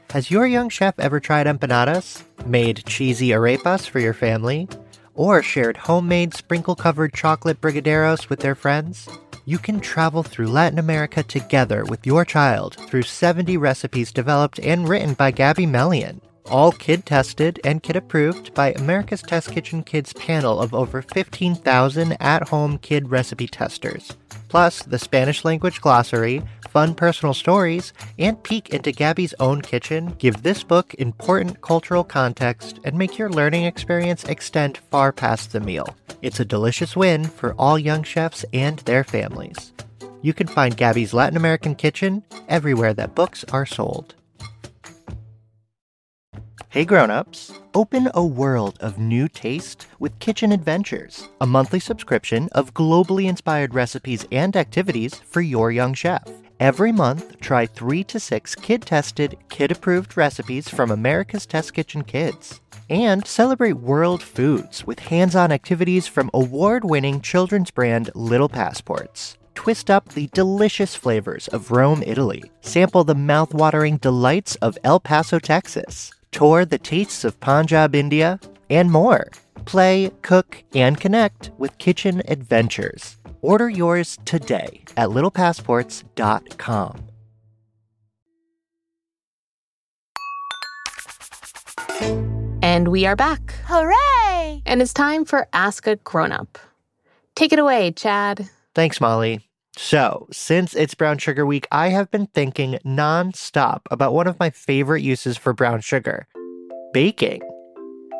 Has 0.08 0.30
your 0.30 0.46
young 0.46 0.70
chef 0.70 0.98
ever 0.98 1.20
tried 1.20 1.46
empanadas, 1.46 2.24
made 2.46 2.86
cheesy 2.86 3.28
arepas 3.28 3.86
for 3.86 3.98
your 3.98 4.14
family, 4.14 4.66
or 5.14 5.42
shared 5.42 5.76
homemade 5.76 6.32
sprinkle-covered 6.32 7.12
chocolate 7.12 7.60
brigadeiros 7.60 8.30
with 8.30 8.40
their 8.40 8.54
friends? 8.54 9.10
You 9.44 9.58
can 9.58 9.78
travel 9.78 10.22
through 10.22 10.46
Latin 10.46 10.78
America 10.78 11.22
together 11.22 11.84
with 11.84 12.06
your 12.06 12.24
child 12.24 12.76
through 12.88 13.02
70 13.02 13.58
recipes 13.58 14.12
developed 14.12 14.58
and 14.60 14.88
written 14.88 15.12
by 15.12 15.32
Gaby 15.32 15.66
Melian. 15.66 16.22
All 16.48 16.70
kid 16.70 17.04
tested 17.04 17.60
and 17.64 17.82
kid 17.82 17.96
approved 17.96 18.54
by 18.54 18.72
America's 18.72 19.20
Test 19.20 19.50
Kitchen 19.50 19.82
Kids 19.82 20.12
panel 20.12 20.60
of 20.60 20.72
over 20.74 21.02
15,000 21.02 22.16
at 22.20 22.48
home 22.48 22.78
kid 22.78 23.10
recipe 23.10 23.48
testers. 23.48 24.16
Plus, 24.48 24.82
the 24.84 24.98
Spanish 24.98 25.44
language 25.44 25.80
glossary, 25.80 26.40
fun 26.70 26.94
personal 26.94 27.34
stories, 27.34 27.92
and 28.16 28.40
peek 28.44 28.68
into 28.68 28.92
Gaby's 28.92 29.34
own 29.40 29.60
kitchen 29.60 30.14
give 30.18 30.42
this 30.42 30.62
book 30.62 30.94
important 30.94 31.60
cultural 31.62 32.04
context 32.04 32.78
and 32.84 32.96
make 32.96 33.18
your 33.18 33.28
learning 33.28 33.64
experience 33.64 34.22
extend 34.24 34.78
far 34.90 35.12
past 35.12 35.50
the 35.50 35.60
meal. 35.60 35.96
It's 36.22 36.38
a 36.38 36.44
delicious 36.44 36.94
win 36.94 37.24
for 37.24 37.54
all 37.54 37.76
young 37.76 38.04
chefs 38.04 38.44
and 38.52 38.78
their 38.80 39.02
families. 39.02 39.72
You 40.22 40.32
can 40.32 40.46
find 40.46 40.76
Gaby's 40.76 41.12
Latin 41.12 41.36
American 41.36 41.74
Kitchen 41.74 42.22
everywhere 42.48 42.94
that 42.94 43.16
books 43.16 43.44
are 43.52 43.66
sold. 43.66 44.14
Hey 46.76 46.84
grown-ups, 46.84 47.58
open 47.72 48.10
a 48.12 48.22
world 48.22 48.76
of 48.82 48.98
new 48.98 49.28
taste 49.28 49.86
with 49.98 50.18
Kitchen 50.18 50.52
Adventures, 50.52 51.26
a 51.40 51.46
monthly 51.46 51.80
subscription 51.80 52.50
of 52.52 52.74
globally 52.74 53.30
inspired 53.30 53.72
recipes 53.72 54.26
and 54.30 54.54
activities 54.54 55.14
for 55.14 55.40
your 55.40 55.70
young 55.70 55.94
chef. 55.94 56.28
Every 56.60 56.92
month, 56.92 57.40
try 57.40 57.64
3 57.64 58.04
to 58.04 58.20
6 58.20 58.54
kid-tested, 58.56 59.38
kid-approved 59.48 60.18
recipes 60.18 60.68
from 60.68 60.90
America's 60.90 61.46
Test 61.46 61.72
Kitchen 61.72 62.04
Kids. 62.04 62.60
And 62.90 63.26
celebrate 63.26 63.78
world 63.78 64.22
foods 64.22 64.86
with 64.86 64.98
hands-on 64.98 65.52
activities 65.52 66.06
from 66.06 66.30
award-winning 66.34 67.22
children's 67.22 67.70
brand 67.70 68.10
Little 68.14 68.50
Passports 68.50 69.38
twist 69.54 69.90
up 69.90 70.10
the 70.10 70.28
delicious 70.34 70.94
flavors 70.94 71.48
of 71.48 71.70
Rome, 71.70 72.02
Italy. 72.06 72.44
Sample 72.60 73.02
the 73.02 73.14
mouth-watering 73.14 73.96
delights 73.96 74.56
of 74.56 74.76
El 74.84 75.00
Paso, 75.00 75.38
Texas. 75.38 76.12
Tour 76.36 76.66
the 76.66 76.76
tastes 76.76 77.24
of 77.24 77.40
Punjab, 77.40 77.94
India, 77.94 78.38
and 78.68 78.92
more. 78.92 79.28
Play, 79.64 80.10
cook, 80.20 80.62
and 80.74 81.00
connect 81.00 81.50
with 81.56 81.78
Kitchen 81.78 82.22
Adventures. 82.28 83.16
Order 83.40 83.70
yours 83.70 84.18
today 84.26 84.84
at 84.98 85.08
littlepassports.com. 85.08 87.02
And 92.60 92.88
we 92.88 93.06
are 93.06 93.16
back. 93.16 93.54
Hooray! 93.64 94.62
And 94.66 94.82
it's 94.82 94.92
time 94.92 95.24
for 95.24 95.48
Ask 95.54 95.86
a 95.86 95.96
Grown-up. 95.96 96.58
Take 97.34 97.54
it 97.54 97.58
away, 97.58 97.92
Chad. 97.92 98.50
Thanks, 98.74 99.00
Molly. 99.00 99.45
So, 99.78 100.26
since 100.32 100.74
it's 100.74 100.94
Brown 100.94 101.18
Sugar 101.18 101.44
Week, 101.44 101.68
I 101.70 101.88
have 101.88 102.10
been 102.10 102.28
thinking 102.28 102.78
nonstop 102.84 103.82
about 103.90 104.14
one 104.14 104.26
of 104.26 104.40
my 104.40 104.48
favorite 104.48 105.02
uses 105.02 105.36
for 105.36 105.52
brown 105.52 105.82
sugar 105.82 106.26
baking. 106.94 107.42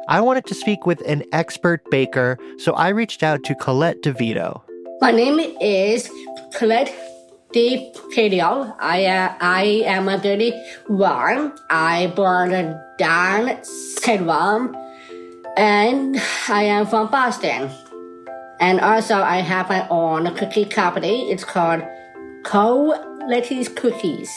I 0.07 0.21
wanted 0.21 0.45
to 0.47 0.55
speak 0.55 0.85
with 0.85 1.01
an 1.09 1.25
expert 1.33 1.83
baker, 1.91 2.39
so 2.59 2.75
I 2.75 2.91
reached 2.91 3.23
out 3.23 3.43
to 3.45 3.55
Collette 3.55 4.03
Divitto. 4.03 4.61
My 5.01 5.11
name 5.11 5.41
is 5.61 6.11
Collette 6.55 6.95
De 7.53 7.91
Pedio. 8.15 8.77
I, 8.79 9.07
uh, 9.07 9.35
I 9.41 9.83
am 9.87 10.11
a 10.11 10.21
31. 10.21 11.53
I 11.71 12.13
born 12.15 12.79
Down 12.99 13.65
syndrome, 13.65 14.77
and 15.57 16.21
I 16.49 16.65
am 16.65 16.87
from 16.87 17.11
Boston. 17.11 17.71
And 18.61 18.81
also, 18.81 19.17
I 19.17 19.39
have 19.39 19.69
my 19.69 19.87
own 19.89 20.35
cookie 20.35 20.65
company. 20.65 21.31
It's 21.31 21.45
called 21.45 21.83
Collettey's 22.43 23.69
Cookies. 23.69 24.31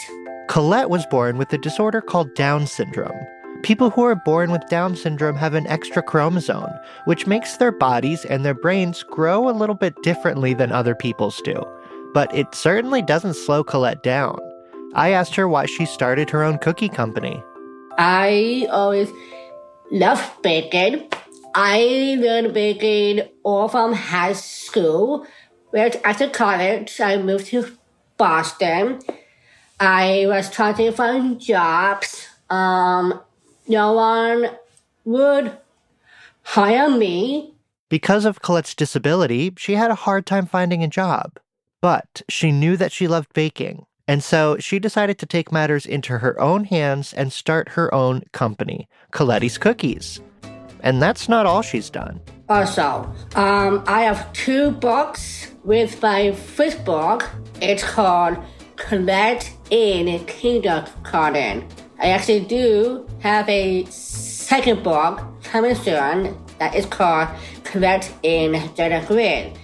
Collette 0.48 0.90
was 0.90 1.06
born 1.06 1.38
with 1.38 1.52
a 1.52 1.58
disorder 1.58 2.00
called 2.00 2.34
Down 2.34 2.66
syndrome, 2.66 3.18
People 3.62 3.90
who 3.90 4.04
are 4.04 4.14
born 4.14 4.50
with 4.50 4.66
Down 4.68 4.96
syndrome 4.96 5.36
have 5.36 5.52
an 5.52 5.66
extra 5.66 6.02
chromosome, 6.02 6.72
which 7.04 7.26
makes 7.26 7.58
their 7.58 7.72
bodies 7.72 8.24
and 8.24 8.42
their 8.42 8.54
brains 8.54 9.02
grow 9.02 9.48
a 9.48 9.52
little 9.52 9.74
bit 9.74 9.94
differently 10.02 10.54
than 10.54 10.72
other 10.72 10.94
people's 10.94 11.40
do. 11.42 11.62
But 12.14 12.34
it 12.34 12.54
certainly 12.54 13.02
doesn't 13.02 13.34
slow 13.34 13.62
Collette 13.62 14.02
down. 14.02 14.38
I 14.94 15.10
asked 15.10 15.34
her 15.36 15.46
why 15.46 15.66
she 15.66 15.84
started 15.84 16.30
her 16.30 16.42
own 16.42 16.58
cookie 16.58 16.88
company. 16.88 17.42
I 17.98 18.66
always 18.70 19.12
love 19.90 20.20
baking. 20.42 21.10
I 21.54 22.16
learned 22.18 22.54
baking 22.54 23.28
all 23.42 23.68
from 23.68 23.92
high 23.92 24.34
school. 24.34 25.26
Where 25.70 25.90
after 26.04 26.28
college, 26.28 27.00
I 27.00 27.16
moved 27.16 27.46
to 27.46 27.76
Boston. 28.16 29.00
I 29.78 30.24
was 30.26 30.50
trying 30.50 30.76
to 30.76 30.92
find 30.92 31.40
jobs. 31.40 32.26
Um, 32.48 33.20
no 33.66 33.92
one 33.92 34.50
would 35.04 35.56
hire 36.42 36.90
me. 36.90 37.54
Because 37.88 38.24
of 38.24 38.42
Collette's 38.42 38.74
disability, 38.74 39.52
she 39.56 39.74
had 39.74 39.90
a 39.90 39.96
hard 40.06 40.26
time 40.26 40.46
finding 40.46 40.84
a 40.84 40.88
job. 40.88 41.38
But 41.80 42.22
she 42.28 42.52
knew 42.52 42.76
that 42.76 42.92
she 42.92 43.08
loved 43.08 43.32
baking, 43.32 43.86
and 44.06 44.22
so 44.22 44.58
she 44.58 44.78
decided 44.78 45.18
to 45.18 45.26
take 45.26 45.50
matters 45.50 45.86
into 45.86 46.18
her 46.18 46.38
own 46.38 46.64
hands 46.64 47.12
and 47.14 47.32
start 47.32 47.70
her 47.70 47.92
own 47.94 48.22
company, 48.32 48.86
Collettey's 49.12 49.56
Cookies. 49.56 50.20
And 50.82 51.00
that's 51.00 51.28
not 51.28 51.46
all 51.46 51.62
she's 51.62 51.90
done. 51.90 52.20
Also, 52.48 53.12
um, 53.34 53.84
I 53.86 54.02
have 54.02 54.32
two 54.32 54.72
books 54.72 55.52
with 55.64 56.02
my 56.02 56.32
first 56.32 56.84
book. 56.84 57.28
It's 57.60 57.82
called 57.82 58.38
Collette 58.76 59.52
in 59.70 60.24
Kindergarten. 60.26 61.66
I 62.00 62.08
actually 62.08 62.40
do 62.40 63.06
have 63.20 63.48
a 63.48 63.84
second 63.84 64.82
book 64.82 65.20
coming 65.44 65.74
soon 65.74 66.36
that 66.58 66.74
is 66.74 66.86
called 66.86 67.28
Collette 67.64 68.12
in 68.22 68.52
the 68.52 69.04
Grid. 69.06 69.58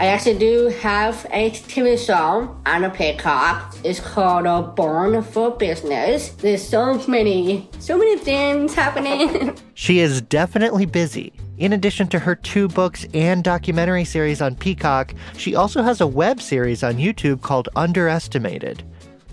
I 0.00 0.06
actually 0.06 0.38
do 0.38 0.68
have 0.80 1.26
a 1.30 1.50
TV 1.50 1.98
show 1.98 2.56
on 2.64 2.90
Peacock. 2.90 3.76
It's 3.84 4.00
called 4.00 4.46
uh, 4.46 4.62
Born 4.62 5.22
for 5.22 5.50
Business. 5.50 6.30
There's 6.30 6.66
so 6.66 6.94
many, 7.06 7.68
so 7.80 7.98
many 7.98 8.16
things 8.16 8.72
happening. 8.72 9.58
She 9.74 10.00
is 10.00 10.20
definitely 10.20 10.84
busy. 10.84 11.32
In 11.56 11.72
addition 11.72 12.06
to 12.08 12.18
her 12.18 12.34
two 12.34 12.68
books 12.68 13.06
and 13.14 13.42
documentary 13.42 14.04
series 14.04 14.42
on 14.42 14.54
Peacock, 14.54 15.14
she 15.38 15.54
also 15.54 15.82
has 15.82 16.02
a 16.02 16.06
web 16.06 16.40
series 16.42 16.82
on 16.82 16.96
YouTube 16.96 17.40
called 17.40 17.70
Underestimated. 17.76 18.82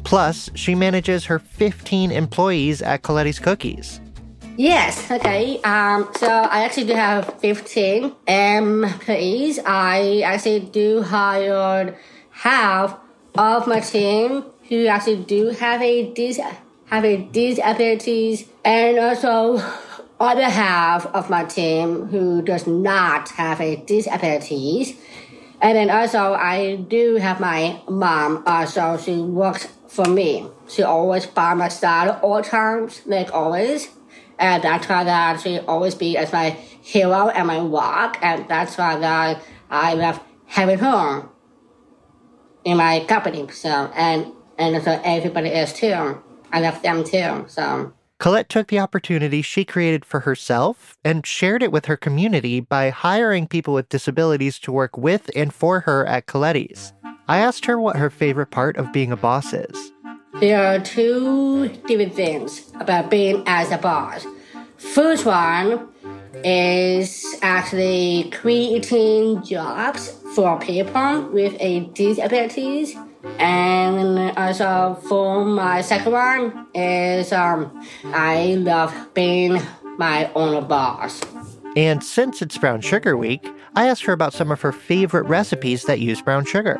Plus, 0.05 0.50
she 0.55 0.74
manages 0.74 1.25
her 1.25 1.39
15 1.39 2.12
employees 2.12 2.81
at 2.81 3.03
Collettey's 3.03 3.39
Cookies. 3.39 4.00
Yes, 4.58 5.12
okay. 5.12 5.62
Um, 5.62 6.10
so 6.18 6.28
I 6.28 6.66
actually 6.66 6.86
do 6.86 6.94
have 6.94 7.40
15 7.40 8.12
employees. 8.28 9.60
I 9.64 10.22
actually 10.26 10.62
do 10.62 11.04
hire 11.04 11.96
half 12.32 12.98
of 13.38 13.68
my 13.68 13.82
team 13.82 14.46
who 14.68 14.88
actually 14.88 15.18
do 15.18 15.50
have 15.50 15.84
a 15.84 16.12
dis 16.12 16.40
have 16.88 17.06
a 17.06 17.18
disabilities 17.18 18.50
and 18.66 18.98
also 18.98 19.62
other 20.20 20.50
half 20.50 21.06
of 21.14 21.30
my 21.30 21.44
team 21.44 22.08
who 22.08 22.42
does 22.42 22.66
not 22.66 23.30
have 23.30 23.62
a 23.62 23.76
disabilities. 23.76 24.96
And 25.62 25.78
then 25.78 25.92
also 25.92 26.34
I 26.34 26.78
do 26.78 27.18
have 27.18 27.40
my 27.40 27.80
mom 27.88 28.42
also 28.48 28.98
she 28.98 29.18
works 29.18 29.68
for 29.88 30.06
me. 30.06 30.48
She 30.68 30.82
always 30.82 31.28
by 31.28 31.54
my 31.54 31.68
side 31.68 32.10
all 32.24 32.42
times, 32.42 33.04
like 33.06 33.32
always. 33.32 33.90
And 34.39 34.63
that's 34.63 34.88
why 34.88 35.03
that 35.03 35.41
she 35.41 35.60
always 35.60 35.96
be 35.96 36.17
as 36.17 36.32
my 36.32 36.51
hero 36.51 37.29
and 37.29 37.48
my 37.48 37.60
rock. 37.60 38.17
And 38.22 38.48
that's 38.48 38.77
why 38.77 38.98
that 39.00 39.41
I 39.70 39.94
love 39.94 40.20
having 40.46 40.79
her 40.79 41.27
in 42.63 42.77
my 42.77 43.03
company. 43.08 43.48
So, 43.51 43.91
and, 43.96 44.32
and 44.58 44.84
so 44.84 45.01
everybody 45.03 45.50
is 45.50 45.74
too. 45.74 46.22
I 46.51 46.62
love 46.62 46.82
them 46.82 47.03
too. 47.03 47.46
So, 47.48 47.94
Collette 48.20 48.50
took 48.50 48.67
the 48.67 48.79
opportunity 48.79 49.44
she 49.44 49.63
created 49.63 50.04
for 50.04 50.21
herself 50.21 50.97
and 51.06 51.26
shared 51.26 51.62
it 51.62 51.71
with 51.71 51.86
her 51.86 51.95
community 51.95 52.60
by 52.60 52.89
hiring 52.89 53.47
people 53.47 53.76
with 53.76 53.89
disabilities 53.89 54.58
to 54.60 54.71
work 54.71 54.97
with 54.97 55.30
and 55.36 55.54
for 55.54 55.82
her 55.82 56.04
at 56.08 56.26
Collette's. 56.26 56.93
I 57.28 57.39
asked 57.39 57.65
her 57.65 57.80
what 57.80 57.97
her 57.97 58.10
favorite 58.10 58.50
part 58.50 58.78
of 58.78 58.91
being 58.91 59.12
a 59.12 59.17
boss 59.17 59.54
is. 59.54 59.91
There 60.39 60.63
are 60.63 60.80
two 60.80 61.69
different 61.88 62.13
things 62.13 62.71
about 62.80 63.10
being 63.10 63.41
as 63.47 63.71
a 63.71 63.78
boss. 63.80 64.26
First 64.78 65.26
one 65.26 65.88
is 66.43 67.39
actually 67.41 68.30
creating 68.32 69.41
jobs 69.43 70.13
for 70.36 70.60
people 70.60 71.23
with 71.34 71.56
a 71.60 71.89
disabilities. 71.95 72.95
And 73.39 74.38
also 74.38 75.00
for 75.08 75.43
my 75.43 75.82
second 75.82 76.12
one 76.12 76.67
is 76.76 77.34
um, 77.34 77.84
I 78.06 78.56
love 78.60 78.93
being 79.15 79.60
my 79.97 80.32
own 80.36 80.67
boss. 80.67 81.19
And 81.76 82.04
since 82.04 82.43
it's 82.43 82.58
Brown 82.60 82.82
Sugar 82.82 83.17
Week, 83.17 83.43
I 83.76 83.88
asked 83.88 84.06
her 84.06 84.13
about 84.13 84.34
some 84.34 84.52
of 84.52 84.62
her 84.62 84.71
favorite 84.71 85.26
recipes 85.26 85.86
that 85.86 86.00
use 86.00 86.21
brown 86.21 86.45
sugar. 86.45 86.80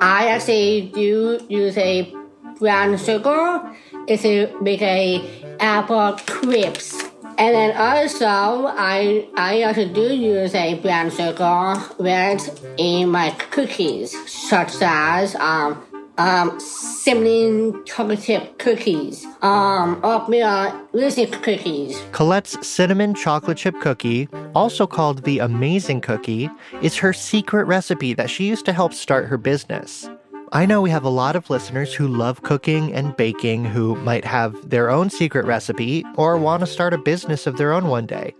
I 0.00 0.28
actually 0.28 0.90
do 0.92 1.40
use 1.48 1.78
a 1.78 2.12
brown 2.58 2.96
sugar 2.96 3.62
is 4.08 4.22
to 4.22 4.56
make 4.60 4.82
a 4.82 5.22
apple 5.60 6.12
crisps. 6.26 7.02
And 7.38 7.54
then 7.54 7.76
also 7.76 8.26
I 8.26 9.28
I 9.36 9.62
also 9.64 9.86
do 9.86 10.14
use 10.14 10.54
a 10.54 10.74
brown 10.80 11.10
sugar 11.10 11.74
with 11.98 12.64
in 12.78 13.10
my 13.10 13.30
cookies, 13.50 14.16
such 14.30 14.74
as 14.80 15.34
um 15.36 15.82
um 16.18 16.58
cinnamon 16.58 17.84
chocolate 17.84 18.22
chip 18.22 18.58
cookies, 18.58 19.26
um 19.42 20.00
oatmeal 20.02 20.72
raisin 20.94 21.30
cookies. 21.42 22.00
Collette's 22.12 22.66
cinnamon 22.66 23.14
chocolate 23.14 23.58
chip 23.58 23.78
cookie, 23.82 24.28
also 24.54 24.86
called 24.86 25.24
the 25.24 25.38
Amazing 25.40 26.00
Cookie, 26.00 26.48
is 26.80 26.96
her 26.96 27.12
secret 27.12 27.64
recipe 27.64 28.14
that 28.14 28.30
she 28.30 28.48
used 28.48 28.64
to 28.64 28.72
help 28.72 28.94
start 28.94 29.26
her 29.26 29.36
business. 29.36 30.08
I 30.52 30.64
know 30.64 30.80
we 30.80 30.90
have 30.90 31.02
a 31.02 31.08
lot 31.08 31.34
of 31.34 31.50
listeners 31.50 31.92
who 31.92 32.06
love 32.06 32.44
cooking 32.44 32.92
and 32.92 33.16
baking 33.16 33.64
who 33.64 33.96
might 33.96 34.24
have 34.24 34.70
their 34.70 34.90
own 34.90 35.10
secret 35.10 35.44
recipe 35.44 36.04
or 36.14 36.36
want 36.36 36.60
to 36.60 36.66
start 36.66 36.94
a 36.94 36.98
business 36.98 37.48
of 37.48 37.56
their 37.56 37.72
own 37.72 37.88
one 37.88 38.06
day. 38.06 38.32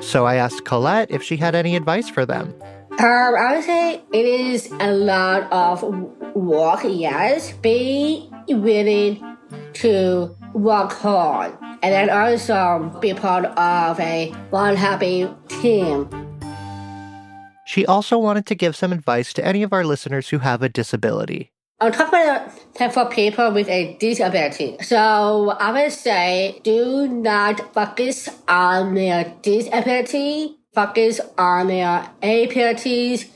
So 0.00 0.26
I 0.26 0.34
asked 0.34 0.66
Collette 0.66 1.10
if 1.10 1.22
she 1.22 1.38
had 1.38 1.54
any 1.54 1.74
advice 1.74 2.08
for 2.08 2.26
them. 2.26 2.54
Um, 2.98 3.00
I 3.00 3.54
would 3.56 3.64
say 3.64 4.02
it 4.12 4.26
is 4.26 4.70
a 4.78 4.92
lot 4.92 5.50
of 5.50 5.82
work, 6.34 6.80
yes. 6.84 7.52
Be 7.54 8.30
willing 8.48 9.36
to 9.74 10.36
work 10.52 10.92
hard. 10.92 11.56
And 11.82 11.92
then 11.92 12.10
also 12.10 12.96
be 13.00 13.14
part 13.14 13.46
of 13.46 13.98
a 14.00 14.30
one 14.50 14.76
happy 14.76 15.28
team. 15.48 16.10
She 17.66 17.86
also 17.86 18.18
wanted 18.18 18.44
to 18.46 18.54
give 18.54 18.76
some 18.76 18.92
advice 18.92 19.32
to 19.32 19.44
any 19.44 19.62
of 19.62 19.72
our 19.72 19.84
listeners 19.84 20.28
who 20.28 20.38
have 20.40 20.62
a 20.62 20.68
disability. 20.68 21.53
I'll 21.80 21.90
talk 21.90 22.08
about 22.08 22.52
it 22.80 22.92
for 22.92 23.06
people 23.06 23.50
with 23.50 23.68
a 23.68 23.96
disability. 23.98 24.76
So 24.80 25.50
I 25.50 25.72
would 25.72 25.92
say 25.92 26.60
do 26.62 27.08
not 27.08 27.74
focus 27.74 28.28
on 28.46 28.94
their 28.94 29.34
disability, 29.42 30.56
focus 30.72 31.20
on 31.36 31.66
their 31.66 32.08
abilities. 32.22 33.26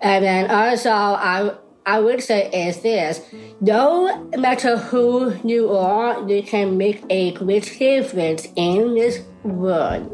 And 0.00 0.24
then 0.24 0.50
also 0.50 0.90
I 0.90 1.54
I 1.86 2.00
would 2.00 2.22
say 2.22 2.50
is 2.50 2.80
this 2.82 3.22
no 3.60 4.28
matter 4.36 4.76
who 4.76 5.34
you 5.42 5.72
are, 5.72 6.28
you 6.28 6.42
can 6.42 6.76
make 6.76 7.02
a 7.08 7.32
great 7.32 7.64
difference 7.78 8.46
in 8.56 8.94
this 8.94 9.20
world. 9.42 10.12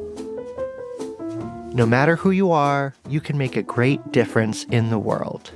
No 1.75 1.85
matter 1.85 2.15
who 2.15 2.31
you 2.31 2.53
are, 2.53 2.95
you 3.09 3.21
can 3.21 3.37
make 3.37 3.57
a 3.57 3.63
great 3.63 4.13
difference 4.13 4.65
in 4.71 4.91
the 4.91 4.99
world. 4.99 5.51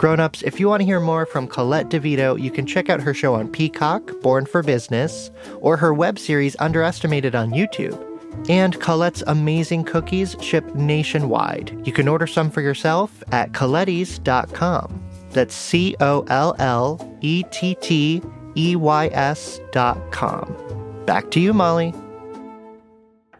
Grown-ups, 0.00 0.40
if 0.44 0.58
you 0.58 0.66
want 0.66 0.80
to 0.80 0.86
hear 0.86 0.98
more 0.98 1.26
from 1.26 1.46
Collette 1.46 1.90
Divitto, 1.90 2.40
you 2.40 2.50
can 2.50 2.64
check 2.64 2.88
out 2.88 3.02
her 3.02 3.12
show 3.12 3.34
on 3.34 3.46
Peacock, 3.46 4.18
Born 4.22 4.46
for 4.46 4.62
Business, 4.62 5.30
or 5.58 5.76
her 5.76 5.92
web 5.92 6.18
series 6.18 6.56
Underestimated 6.58 7.34
on 7.34 7.50
YouTube. 7.50 8.02
And 8.48 8.80
Collette's 8.80 9.22
amazing 9.26 9.84
cookies 9.84 10.36
ship 10.40 10.74
nationwide. 10.74 11.86
You 11.86 11.92
can 11.92 12.08
order 12.08 12.26
some 12.26 12.50
for 12.50 12.62
yourself 12.62 13.22
at 13.30 13.52
colletteys.com. 13.52 15.04
That's 15.32 15.54
C 15.54 15.94
O 16.00 16.24
L 16.28 16.56
L 16.58 17.18
E 17.20 17.42
T 17.50 17.74
T 17.74 18.22
E 18.56 18.76
Y 18.76 19.10
S 19.12 19.60
dot 19.70 19.98
com. 20.12 20.56
Back 21.04 21.30
to 21.32 21.40
you, 21.40 21.52
Molly. 21.52 21.92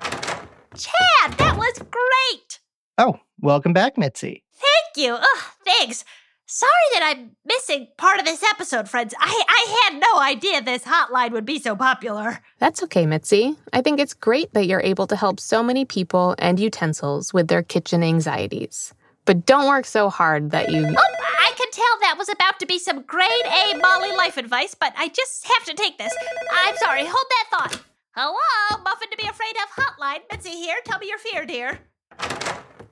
Chad, 0.03 1.39
that 1.39 1.57
was 1.57 1.79
great. 1.91 2.61
Oh, 2.99 3.19
welcome 3.41 3.73
back, 3.73 3.97
Mitzi. 3.97 4.45
Thank 4.53 5.07
you. 5.07 5.15
Ugh, 5.15 5.45
thanks. 5.65 6.05
Sorry 6.53 6.71
that 6.95 7.15
I'm 7.15 7.31
missing 7.45 7.87
part 7.97 8.19
of 8.19 8.25
this 8.25 8.43
episode, 8.43 8.89
friends. 8.89 9.15
I, 9.17 9.45
I 9.49 9.85
had 9.85 10.01
no 10.01 10.21
idea 10.21 10.61
this 10.61 10.83
hotline 10.83 11.31
would 11.31 11.47
be 11.47 11.61
so 11.61 11.77
popular. 11.77 12.41
That's 12.59 12.83
okay, 12.83 13.07
Mitzi. 13.07 13.55
I 13.73 13.83
think 13.83 14.01
it's 14.01 14.15
great 14.15 14.53
that 14.55 14.67
you're 14.67 14.81
able 14.81 15.07
to 15.07 15.15
help 15.15 15.39
so 15.39 15.63
many 15.63 15.85
people 15.85 16.35
and 16.39 16.59
utensils 16.59 17.33
with 17.33 17.47
their 17.47 17.63
kitchen 17.63 18.03
anxieties. 18.03 18.93
But 19.27 19.47
don't 19.47 19.69
work 19.69 19.87
so 19.87 20.11
hard 20.11 20.51
that 20.51 20.73
you. 20.73 20.85
Oh, 20.85 20.89
I 20.89 21.53
can 21.57 21.71
tell 21.71 22.01
that 22.01 22.17
was 22.19 22.29
about 22.29 22.59
to 22.59 22.67
be 22.67 22.81
some 22.81 23.03
grade 23.03 23.47
A 23.47 23.77
Molly 23.77 24.11
life 24.17 24.37
advice, 24.37 24.75
but 24.75 24.93
I 24.99 25.07
just 25.07 25.47
have 25.47 25.65
to 25.67 25.81
take 25.81 25.99
this. 25.99 26.13
I'm 26.53 26.77
sorry, 26.79 27.05
hold 27.05 27.15
that 27.15 27.47
thought. 27.53 27.81
Hello, 28.17 28.83
Muffin 28.83 29.09
to 29.09 29.17
be 29.17 29.29
afraid 29.29 29.55
of 29.55 29.85
hotline. 29.85 30.23
Mitzi 30.33 30.51
here. 30.51 30.79
Tell 30.85 30.99
me 30.99 31.07
your 31.07 31.19
fear, 31.19 31.47
dear. 31.47 31.79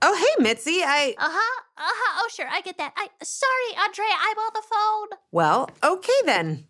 Oh, 0.01 0.14
hey, 0.17 0.43
Mitzi. 0.43 0.81
I. 0.85 1.14
Uh 1.19 1.29
huh. 1.31 1.62
Uh 1.77 1.83
huh. 1.83 2.21
Oh, 2.23 2.29
sure. 2.35 2.47
I 2.51 2.61
get 2.61 2.79
that. 2.79 2.93
I 2.97 3.09
sorry, 3.23 3.85
Andrea. 3.85 4.14
I'm 4.21 4.38
on 4.38 4.51
the 4.55 4.62
phone. 4.62 5.19
Well, 5.33 5.71
okay 5.83 6.21
then. 6.25 6.67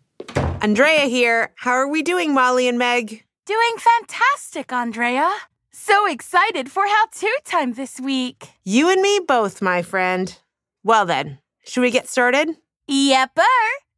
Andrea 0.61 1.01
here. 1.01 1.51
How 1.55 1.71
are 1.71 1.87
we 1.87 2.01
doing, 2.01 2.33
Molly 2.33 2.67
and 2.67 2.77
Meg? 2.77 3.23
Doing 3.45 3.75
fantastic, 3.77 4.71
Andrea. 4.73 5.31
So 5.71 6.05
excited 6.07 6.69
for 6.69 6.85
how 6.85 7.05
to 7.05 7.39
time 7.45 7.73
this 7.73 7.99
week. 7.99 8.49
You 8.63 8.89
and 8.89 9.01
me 9.01 9.21
both, 9.25 9.61
my 9.61 9.81
friend. 9.81 10.37
Well 10.83 11.05
then, 11.05 11.39
should 11.65 11.81
we 11.81 11.91
get 11.91 12.09
started? 12.09 12.49
Yepper. 12.89 13.43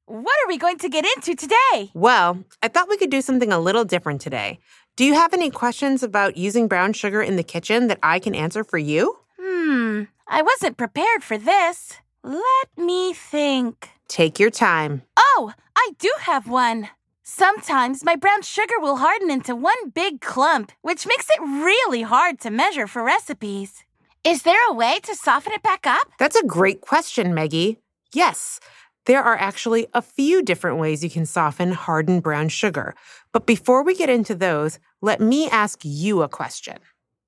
What 0.06 0.36
are 0.44 0.48
we 0.48 0.58
going 0.58 0.78
to 0.80 0.90
get 0.90 1.06
into 1.06 1.36
today? 1.36 1.90
Well, 1.94 2.44
I 2.62 2.68
thought 2.68 2.90
we 2.90 2.98
could 2.98 3.10
do 3.10 3.22
something 3.22 3.52
a 3.52 3.60
little 3.60 3.86
different 3.86 4.22
today. 4.22 4.60
Do 5.02 5.08
you 5.08 5.16
have 5.16 5.34
any 5.34 5.50
questions 5.50 6.04
about 6.04 6.38
using 6.38 6.68
brown 6.68 6.94
sugar 6.94 7.24
in 7.24 7.36
the 7.36 7.42
kitchen 7.42 7.88
that 7.88 7.98
I 8.04 8.20
can 8.20 8.36
answer 8.36 8.64
for 8.64 8.78
you? 8.78 9.18
Hmm, 9.42 10.04
I 10.28 10.44
wasn't 10.44 10.78
prepared 10.78 11.24
for 11.24 11.40
this. 11.40 11.98
Let 12.24 12.68
me 12.78 13.12
think. 13.12 13.90
Take 14.08 14.40
your 14.40 14.52
time. 14.52 15.02
Oh, 15.18 15.54
I 15.76 15.94
do 15.98 16.12
have 16.20 16.48
one. 16.48 16.90
Sometimes 17.24 18.06
my 18.06 18.16
brown 18.16 18.44
sugar 18.44 18.76
will 18.78 18.98
harden 18.98 19.32
into 19.32 19.56
one 19.56 19.90
big 19.90 20.22
clump, 20.22 20.72
which 20.84 21.08
makes 21.08 21.26
it 21.32 21.42
really 21.42 22.04
hard 22.04 22.40
to 22.42 22.52
measure 22.52 22.86
for 22.86 23.02
recipes. 23.04 23.84
Is 24.24 24.44
there 24.44 24.70
a 24.70 24.74
way 24.76 25.00
to 25.02 25.16
soften 25.16 25.54
it 25.54 25.64
back 25.64 25.88
up? 25.88 26.10
That's 26.20 26.40
a 26.40 26.46
great 26.46 26.82
question, 26.82 27.34
Meggy. 27.34 27.78
Yes, 28.14 28.60
there 29.06 29.24
are 29.24 29.36
actually 29.36 29.88
a 29.96 30.02
few 30.02 30.44
different 30.44 30.78
ways 30.78 31.04
you 31.04 31.10
can 31.10 31.26
soften 31.26 31.72
hardened 31.72 32.22
brown 32.22 32.50
sugar. 32.50 32.94
But 33.32 33.48
before 33.48 33.84
we 33.84 33.96
get 33.96 34.10
into 34.10 34.36
those, 34.36 34.78
let 35.02 35.20
me 35.20 35.50
ask 35.50 35.80
you 35.84 36.22
a 36.22 36.30
question. 36.30 36.78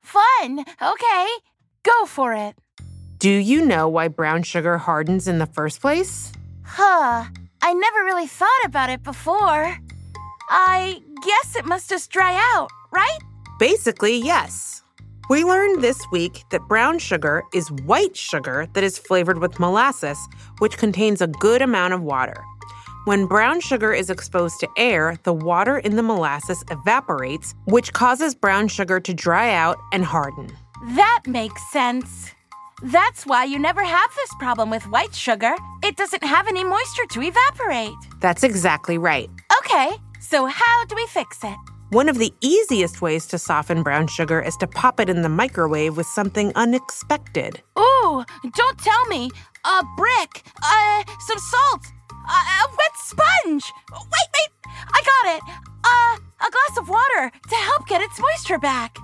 Fun. 0.02 0.60
Okay, 0.82 1.28
go 1.84 2.06
for 2.06 2.34
it. 2.34 2.56
Do 3.18 3.30
you 3.30 3.66
know 3.66 3.88
why 3.88 4.10
brown 4.10 4.44
sugar 4.44 4.78
hardens 4.78 5.28
in 5.28 5.40
the 5.40 5.46
first 5.46 5.82
place? 5.82 6.32
Huh, 6.64 7.26
I 7.62 7.74
never 7.74 8.04
really 8.04 8.28
thought 8.28 8.66
about 8.66 8.90
it 8.90 9.02
before. 9.04 9.78
I 10.50 11.02
guess 11.26 11.56
it 11.56 11.66
must 11.66 11.90
just 11.90 12.12
dry 12.12 12.34
out, 12.54 12.70
right? 12.92 13.20
Basically, 13.60 14.18
yes. 14.18 14.82
We 15.30 15.46
learned 15.46 15.82
this 15.82 16.00
week 16.12 16.44
that 16.52 16.68
brown 16.68 17.00
sugar 17.00 17.44
is 17.54 17.72
white 17.86 18.18
sugar 18.18 18.68
that 18.74 18.84
is 18.84 18.98
flavored 18.98 19.40
with 19.40 19.60
molasses, 19.60 20.20
which 20.60 20.78
contains 20.78 21.22
a 21.22 21.28
good 21.28 21.62
amount 21.62 21.94
of 21.94 22.02
water. 22.02 22.44
When 23.06 23.26
brown 23.26 23.60
sugar 23.60 23.92
is 23.92 24.10
exposed 24.10 24.62
to 24.62 24.70
air, 24.78 25.18
the 25.24 25.34
water 25.34 25.78
in 25.78 25.98
the 25.98 26.04
molasses 26.04 26.64
evaporates, 26.72 27.54
which 27.66 27.92
causes 27.92 28.34
brown 28.34 28.70
sugar 28.70 29.02
to 29.02 29.14
dry 29.14 29.54
out 29.54 29.78
and 29.92 30.06
harden. 30.06 30.48
That 30.96 31.24
makes 31.28 31.62
sense. 31.70 32.32
That's 32.82 33.26
why 33.26 33.44
you 33.44 33.60
never 33.60 33.84
have 33.84 34.10
this 34.16 34.30
problem 34.40 34.70
with 34.70 34.84
white 34.84 35.14
sugar. 35.14 35.54
It 35.84 35.98
doesn't 35.98 36.24
have 36.24 36.48
any 36.48 36.64
moisture 36.64 37.06
to 37.12 37.22
evaporate. 37.24 37.92
That's 38.22 38.42
exactly 38.42 38.98
right. 38.98 39.30
Okay, 39.60 39.92
so 40.22 40.46
how 40.46 40.86
do 40.86 40.96
we 40.96 41.06
fix 41.08 41.44
it? 41.44 41.58
One 41.90 42.08
of 42.08 42.20
the 42.20 42.34
easiest 42.40 43.02
ways 43.02 43.26
to 43.28 43.38
soften 43.38 43.84
brown 43.84 44.08
sugar 44.08 44.42
is 44.42 44.56
to 44.58 44.68
pop 44.68 45.02
it 45.02 45.10
in 45.10 45.24
the 45.24 45.30
microwave 45.30 45.98
with 45.98 46.08
something 46.08 46.54
unexpected. 46.56 47.62
Ooh, 47.78 48.24
don't 48.56 48.78
tell 48.80 49.06
me. 49.08 49.30
A 49.66 49.84
brick, 49.98 50.44
uh, 50.64 51.04
some 51.28 51.38
salt, 51.40 51.86
a, 52.28 52.32
a 52.32 52.68
wet 52.70 52.96
sponge. 52.96 53.72
Wait, 53.92 54.30
wait, 54.38 54.50
I 54.94 55.02
got 55.04 55.36
it. 55.38 55.44
Uh, 55.84 56.18
a 56.48 56.52
glass 56.52 56.78
of 56.78 56.90
water 56.90 57.32
to 57.50 57.56
help 57.56 57.88
get 57.88 58.02
its 58.02 58.20
moisture 58.20 58.60
back. 58.60 58.98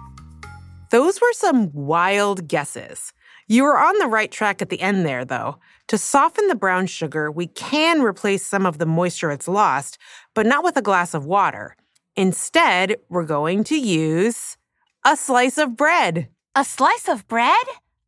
Those 0.91 1.21
were 1.21 1.33
some 1.33 1.71
wild 1.73 2.47
guesses. 2.47 3.13
You 3.47 3.63
were 3.63 3.77
on 3.77 3.97
the 3.97 4.07
right 4.07 4.31
track 4.31 4.61
at 4.61 4.69
the 4.69 4.81
end 4.81 5.05
there, 5.05 5.25
though. 5.25 5.57
To 5.87 5.97
soften 5.97 6.47
the 6.47 6.55
brown 6.55 6.85
sugar, 6.85 7.31
we 7.31 7.47
can 7.47 8.01
replace 8.01 8.45
some 8.45 8.65
of 8.65 8.77
the 8.77 8.85
moisture 8.85 9.31
it's 9.31 9.47
lost, 9.47 9.97
but 10.35 10.45
not 10.45 10.63
with 10.63 10.77
a 10.77 10.83
glass 10.83 11.13
of 11.13 11.25
water. 11.25 11.75
Instead, 12.15 12.97
we're 13.09 13.25
going 13.25 13.63
to 13.65 13.79
use 13.79 14.57
a 15.05 15.15
slice 15.15 15.57
of 15.57 15.75
bread. 15.75 16.29
A 16.55 16.63
slice 16.63 17.07
of 17.07 17.27
bread? 17.27 17.65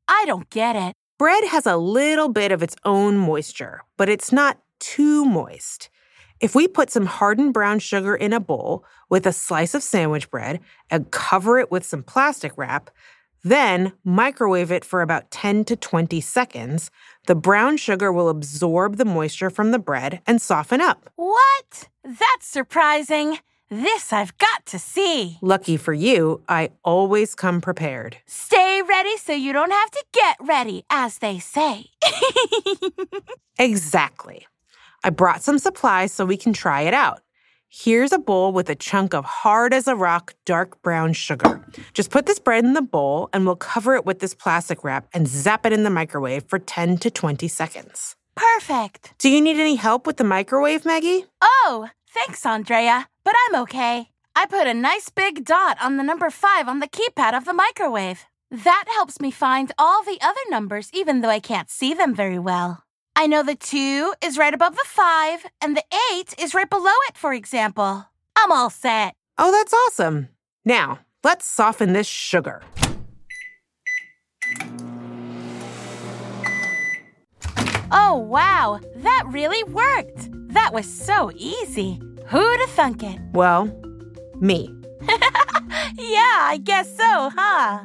I 0.07 0.25
don't 0.25 0.49
get 0.49 0.75
it. 0.75 0.93
Bread 1.17 1.43
has 1.45 1.65
a 1.65 1.77
little 1.77 2.29
bit 2.29 2.51
of 2.51 2.61
its 2.61 2.75
own 2.83 3.17
moisture, 3.17 3.81
but 3.97 4.09
it's 4.09 4.31
not 4.31 4.59
too 4.81 5.23
moist. 5.23 5.89
If 6.41 6.55
we 6.55 6.67
put 6.67 6.89
some 6.89 7.05
hardened 7.05 7.53
brown 7.53 7.79
sugar 7.79 8.15
in 8.15 8.33
a 8.33 8.39
bowl 8.39 8.83
with 9.09 9.25
a 9.25 9.31
slice 9.31 9.75
of 9.75 9.83
sandwich 9.83 10.29
bread 10.29 10.59
and 10.89 11.11
cover 11.11 11.59
it 11.59 11.71
with 11.71 11.85
some 11.85 12.03
plastic 12.03 12.51
wrap, 12.57 12.89
then 13.43 13.93
microwave 14.03 14.71
it 14.71 14.83
for 14.83 15.01
about 15.01 15.31
10 15.31 15.65
to 15.65 15.75
20 15.75 16.19
seconds, 16.19 16.91
the 17.27 17.35
brown 17.35 17.77
sugar 17.77 18.11
will 18.11 18.27
absorb 18.27 18.97
the 18.97 19.05
moisture 19.05 19.49
from 19.49 19.71
the 19.71 19.79
bread 19.79 20.21
and 20.27 20.41
soften 20.41 20.81
up. 20.81 21.09
What? 21.15 21.89
That's 22.03 22.47
surprising. 22.47 23.37
This 23.69 24.11
I've 24.11 24.37
got 24.37 24.65
to 24.65 24.79
see. 24.79 25.37
Lucky 25.41 25.77
for 25.77 25.93
you, 25.93 26.41
I 26.49 26.71
always 26.83 27.35
come 27.35 27.61
prepared. 27.61 28.17
Stay 28.25 28.81
ready 28.87 29.15
so 29.17 29.31
you 29.31 29.53
don't 29.53 29.71
have 29.71 29.91
to 29.91 30.03
get 30.11 30.35
ready, 30.41 30.83
as 30.89 31.19
they 31.19 31.39
say. 31.39 31.85
Exactly. 33.61 34.47
I 35.03 35.09
brought 35.09 35.41
some 35.41 35.57
supplies 35.57 36.11
so 36.11 36.25
we 36.25 36.37
can 36.37 36.53
try 36.53 36.81
it 36.81 36.93
out. 36.93 37.21
Here's 37.69 38.11
a 38.11 38.19
bowl 38.19 38.51
with 38.51 38.69
a 38.69 38.75
chunk 38.75 39.13
of 39.13 39.23
hard 39.23 39.73
as 39.73 39.87
a 39.87 39.95
rock 39.95 40.33
dark 40.45 40.81
brown 40.81 41.13
sugar. 41.13 41.65
Just 41.93 42.11
put 42.11 42.25
this 42.25 42.37
bread 42.37 42.65
in 42.65 42.73
the 42.73 42.81
bowl 42.81 43.29
and 43.31 43.45
we'll 43.45 43.55
cover 43.55 43.95
it 43.95 44.05
with 44.05 44.19
this 44.19 44.33
plastic 44.33 44.83
wrap 44.83 45.07
and 45.13 45.27
zap 45.27 45.65
it 45.65 45.73
in 45.73 45.83
the 45.83 45.89
microwave 45.89 46.43
for 46.49 46.59
10 46.59 46.97
to 46.97 47.09
20 47.09 47.47
seconds. 47.47 48.15
Perfect. 48.35 49.13
Do 49.17 49.29
you 49.29 49.41
need 49.41 49.57
any 49.57 49.75
help 49.75 50.05
with 50.05 50.17
the 50.17 50.23
microwave, 50.23 50.83
Meggy? 50.83 51.25
Oh, 51.41 51.89
thanks, 52.13 52.45
Andrea, 52.45 53.07
but 53.23 53.35
I'm 53.47 53.61
okay. 53.63 54.09
I 54.35 54.45
put 54.45 54.67
a 54.67 54.73
nice 54.73 55.09
big 55.09 55.45
dot 55.45 55.77
on 55.81 55.97
the 55.97 56.03
number 56.03 56.29
five 56.29 56.67
on 56.67 56.79
the 56.79 56.87
keypad 56.87 57.35
of 57.35 57.45
the 57.45 57.53
microwave. 57.53 58.25
That 58.49 58.85
helps 58.89 59.21
me 59.21 59.31
find 59.31 59.71
all 59.77 60.03
the 60.03 60.19
other 60.21 60.41
numbers, 60.49 60.89
even 60.93 61.21
though 61.21 61.29
I 61.29 61.39
can't 61.39 61.69
see 61.69 61.93
them 61.93 62.13
very 62.13 62.39
well. 62.39 62.83
I 63.15 63.27
know 63.27 63.43
the 63.43 63.55
two 63.55 64.13
is 64.23 64.37
right 64.37 64.53
above 64.53 64.75
the 64.75 64.85
five, 64.85 65.45
and 65.61 65.75
the 65.75 65.83
eight 66.11 66.33
is 66.39 66.53
right 66.53 66.69
below 66.69 66.91
it, 67.09 67.17
for 67.17 67.33
example. 67.33 68.05
I'm 68.35 68.51
all 68.51 68.69
set. 68.69 69.13
Oh, 69.37 69.51
that's 69.51 69.73
awesome. 69.73 70.29
Now, 70.65 70.99
let's 71.23 71.45
soften 71.45 71.93
this 71.93 72.07
sugar. 72.07 72.61
Oh, 77.93 78.15
wow, 78.15 78.79
that 78.97 79.23
really 79.27 79.63
worked. 79.65 80.29
That 80.53 80.73
was 80.73 80.85
so 80.85 81.31
easy. 81.35 82.01
Who'd 82.27 82.59
have 82.59 82.69
thunk 82.69 83.03
it? 83.03 83.19
Well, 83.33 83.65
me. 84.39 84.73
Yeah, 85.97 86.37
I 86.41 86.59
guess 86.63 86.89
so, 86.95 87.29
huh? 87.35 87.79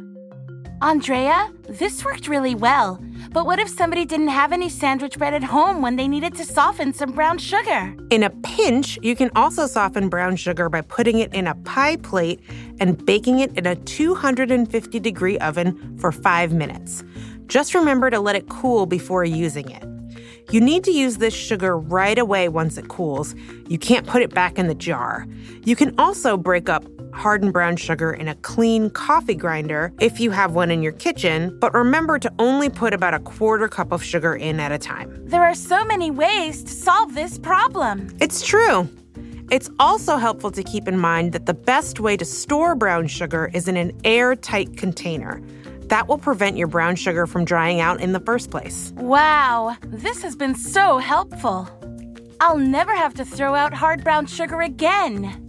Andrea, 0.81 1.53
this 1.69 2.05
worked 2.05 2.29
really 2.29 2.55
well. 2.55 3.01
But 3.37 3.45
what 3.45 3.59
if 3.59 3.69
somebody 3.69 4.07
didn't 4.07 4.29
have 4.29 4.51
any 4.51 4.71
sandwich 4.71 5.19
bread 5.19 5.35
at 5.35 5.45
home 5.45 5.83
when 5.83 5.97
they 5.97 6.09
needed 6.09 6.35
to 6.37 6.45
soften 6.47 6.95
some 6.95 7.13
brown 7.13 7.37
sugar? 7.37 7.95
In 8.09 8.23
a 8.23 8.31
pinch, 8.31 8.99
you 9.03 9.15
can 9.15 9.31
also 9.37 9.67
soften 9.67 10.09
brown 10.09 10.37
sugar 10.37 10.71
by 10.71 10.81
putting 10.81 11.19
it 11.19 11.35
in 11.35 11.47
a 11.47 11.55
pie 11.57 11.97
plate 11.97 12.41
and 12.81 13.05
baking 13.05 13.41
it 13.41 13.55
in 13.59 13.67
a 13.67 13.77
250 13.77 15.01
degree 15.01 15.37
oven 15.41 15.99
for 15.99 16.13
five 16.13 16.55
minutes. 16.55 17.05
Just 17.47 17.75
remember 17.75 18.09
to 18.09 18.21
let 18.21 18.37
it 18.37 18.49
cool 18.49 18.87
before 18.87 19.23
using 19.23 19.71
it. 19.71 19.85
You 20.51 20.63
need 20.63 20.83
to 20.85 20.91
use 20.91 21.19
this 21.19 21.35
sugar 21.35 21.77
right 21.77 22.17
away 22.17 22.49
once 22.49 22.79
it 22.79 22.89
cools. 22.89 23.35
You 23.69 23.77
can't 23.79 24.07
put 24.07 24.23
it 24.23 24.33
back 24.33 24.59
in 24.59 24.67
the 24.67 24.75
jar. 24.75 25.27
You 25.63 25.77
can 25.77 25.95
also 25.99 26.39
break 26.39 26.71
up 26.71 26.87
hardened 27.17 27.53
brown 27.53 27.77
sugar 27.77 28.13
in 28.13 28.29
a 28.29 28.35
clean 28.37 28.91
coffee 28.91 29.35
grinder 29.35 29.93
if 30.01 30.21
you 30.21 30.31
have 30.31 30.53
one 30.53 30.71
in 30.71 30.83
your 30.83 30.93
kitchen, 30.93 31.59
but 31.59 31.75
remember 31.75 32.19
to 32.19 32.33
only 32.39 32.69
put 32.69 32.93
about 32.93 33.15
a 33.15 33.21
quarter 33.21 33.69
cup 33.69 33.93
of 33.93 34.03
sugar 34.03 34.35
in 34.37 34.61
at 34.61 34.73
a 34.73 34.79
time. 34.79 35.11
There 35.27 35.43
are 35.43 35.55
so 35.55 35.85
many 35.85 36.11
ways 36.11 36.63
to 36.65 36.71
solve 36.71 37.15
this 37.15 37.39
problem. 37.39 38.15
It's 38.21 38.47
true. 38.47 38.89
It's 39.51 39.71
also 39.79 40.17
helpful 40.17 40.51
to 40.51 40.63
keep 40.63 40.89
in 40.89 40.99
mind 40.99 41.33
that 41.33 41.47
the 41.47 41.55
best 41.55 42.01
way 42.01 42.17
to 42.17 42.25
store 42.25 42.75
brown 42.75 43.07
sugar 43.07 43.51
is 43.55 43.69
in 43.69 43.77
an 43.77 43.93
airtight 44.05 44.77
container. 44.77 45.41
That 45.83 46.09
will 46.09 46.19
prevent 46.19 46.57
your 46.57 46.67
brown 46.67 46.97
sugar 46.97 47.27
from 47.27 47.45
drying 47.45 47.81
out 47.81 48.01
in 48.01 48.13
the 48.13 48.21
first 48.21 48.51
place. 48.51 48.93
Wow, 48.97 49.77
this 49.85 50.23
has 50.23 50.35
been 50.35 50.57
so 50.57 50.99
helpful. 50.99 51.69
I'll 52.41 52.59
never 52.59 52.95
have 52.95 53.15
to 53.15 53.25
throw 53.25 53.55
out 53.55 53.73
hard 53.73 54.03
brown 54.03 54.27
sugar 54.27 54.61
again. 54.63 55.46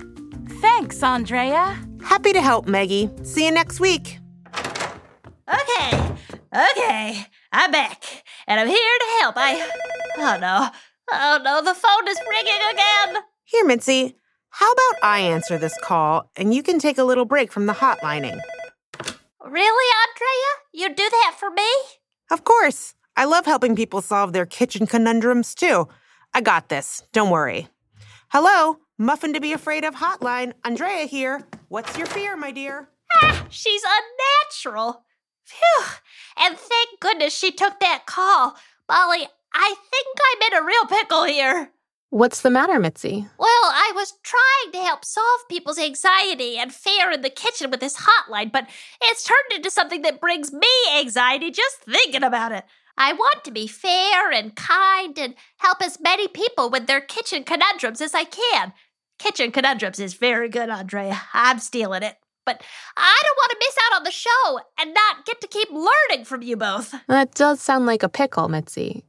Thanks, 0.61 1.01
Andrea. 1.03 1.77
Happy 2.03 2.33
to 2.33 2.41
help, 2.41 2.65
Meggy. 2.67 3.09
See 3.25 3.45
you 3.45 3.51
next 3.51 3.79
week. 3.79 4.19
Okay, 5.47 6.15
okay, 6.53 7.25
I'm 7.51 7.71
back, 7.71 8.03
and 8.47 8.59
I'm 8.59 8.67
here 8.67 8.97
to 8.99 9.05
help. 9.21 9.35
I. 9.37 9.69
Oh 10.17 10.37
no, 10.39 10.69
oh 11.11 11.39
no, 11.43 11.61
the 11.61 11.75
phone 11.75 12.07
is 12.07 12.19
ringing 12.29 12.61
again. 12.71 13.23
Here, 13.43 13.65
Mitzi. 13.65 14.15
How 14.49 14.71
about 14.71 15.03
I 15.03 15.19
answer 15.19 15.57
this 15.59 15.77
call 15.83 16.31
and 16.35 16.53
you 16.53 16.63
can 16.63 16.79
take 16.79 16.97
a 16.97 17.03
little 17.03 17.25
break 17.25 17.51
from 17.51 17.67
the 17.67 17.73
hotlining? 17.73 18.39
Really, 19.45 19.87
Andrea? 20.03 20.51
You 20.73 20.89
do 20.89 21.07
that 21.09 21.35
for 21.37 21.51
me? 21.51 21.67
Of 22.31 22.43
course. 22.43 22.95
I 23.15 23.25
love 23.25 23.45
helping 23.45 23.75
people 23.75 24.01
solve 24.01 24.33
their 24.33 24.47
kitchen 24.47 24.87
conundrums 24.87 25.53
too. 25.53 25.87
I 26.33 26.41
got 26.41 26.69
this. 26.69 27.03
Don't 27.13 27.29
worry. 27.29 27.67
Hello, 28.29 28.79
Muffin 28.99 29.31
to 29.33 29.39
be 29.39 29.53
afraid 29.53 29.83
of 29.83 29.95
hotline. 29.95 30.53
Andrea 30.63 31.05
here. 31.05 31.45
What's 31.67 31.95
your 31.97 32.07
fear, 32.07 32.35
my 32.35 32.51
dear? 32.51 32.89
Ah, 33.21 33.45
she's 33.47 33.83
unnatural. 33.85 35.03
Phew. 35.45 35.85
And 36.35 36.57
thank 36.57 36.99
goodness 36.99 37.37
she 37.37 37.51
took 37.51 37.79
that 37.79 38.07
call. 38.07 38.55
Molly, 38.89 39.27
I 39.53 39.75
think 39.91 40.07
I'm 40.17 40.51
in 40.51 40.63
a 40.63 40.65
real 40.65 40.85
pickle 40.87 41.25
here. 41.25 41.71
What's 42.09 42.41
the 42.41 42.49
matter, 42.49 42.79
Mitzi? 42.79 43.27
Well, 43.37 43.49
I 43.49 43.91
was 43.93 44.13
trying 44.23 44.71
to 44.73 44.79
help 44.79 45.05
solve 45.05 45.41
people's 45.47 45.77
anxiety 45.77 46.57
and 46.57 46.73
fear 46.73 47.11
in 47.11 47.21
the 47.21 47.29
kitchen 47.29 47.69
with 47.69 47.81
this 47.81 47.97
hotline, 47.97 48.51
but 48.51 48.67
it's 49.01 49.23
turned 49.23 49.53
into 49.53 49.69
something 49.69 50.01
that 50.03 50.21
brings 50.21 50.51
me 50.51 50.67
anxiety 50.97 51.51
just 51.51 51.81
thinking 51.81 52.23
about 52.23 52.51
it. 52.51 52.63
I 52.97 53.13
want 53.13 53.43
to 53.43 53.51
be 53.51 53.67
fair 53.67 54.31
and 54.31 54.55
kind 54.55 55.19
and 55.19 55.35
help 55.57 55.83
as 55.83 55.99
many 55.99 56.27
people 56.27 56.69
with 56.69 56.87
their 56.87 57.01
kitchen 57.01 57.43
conundrums 57.43 58.01
as 58.01 58.15
I 58.15 58.23
can. 58.23 58.73
Kitchen 59.19 59.51
conundrums 59.51 59.99
is 59.99 60.13
very 60.13 60.49
good, 60.49 60.69
Andrea. 60.69 61.21
I'm 61.33 61.59
stealing 61.59 62.03
it. 62.03 62.17
But 62.45 62.61
I 62.95 63.21
don't 63.23 63.35
want 63.35 63.51
to 63.51 63.57
miss 63.59 63.77
out 63.85 63.97
on 63.97 64.03
the 64.03 64.11
show 64.11 64.59
and 64.79 64.93
not 64.93 65.25
get 65.25 65.41
to 65.41 65.47
keep 65.47 65.69
learning 65.69 66.25
from 66.25 66.41
you 66.41 66.55
both. 66.55 66.95
That 67.07 67.33
does 67.33 67.61
sound 67.61 67.85
like 67.85 68.03
a 68.03 68.09
pickle, 68.09 68.47
Mitzi. 68.47 69.03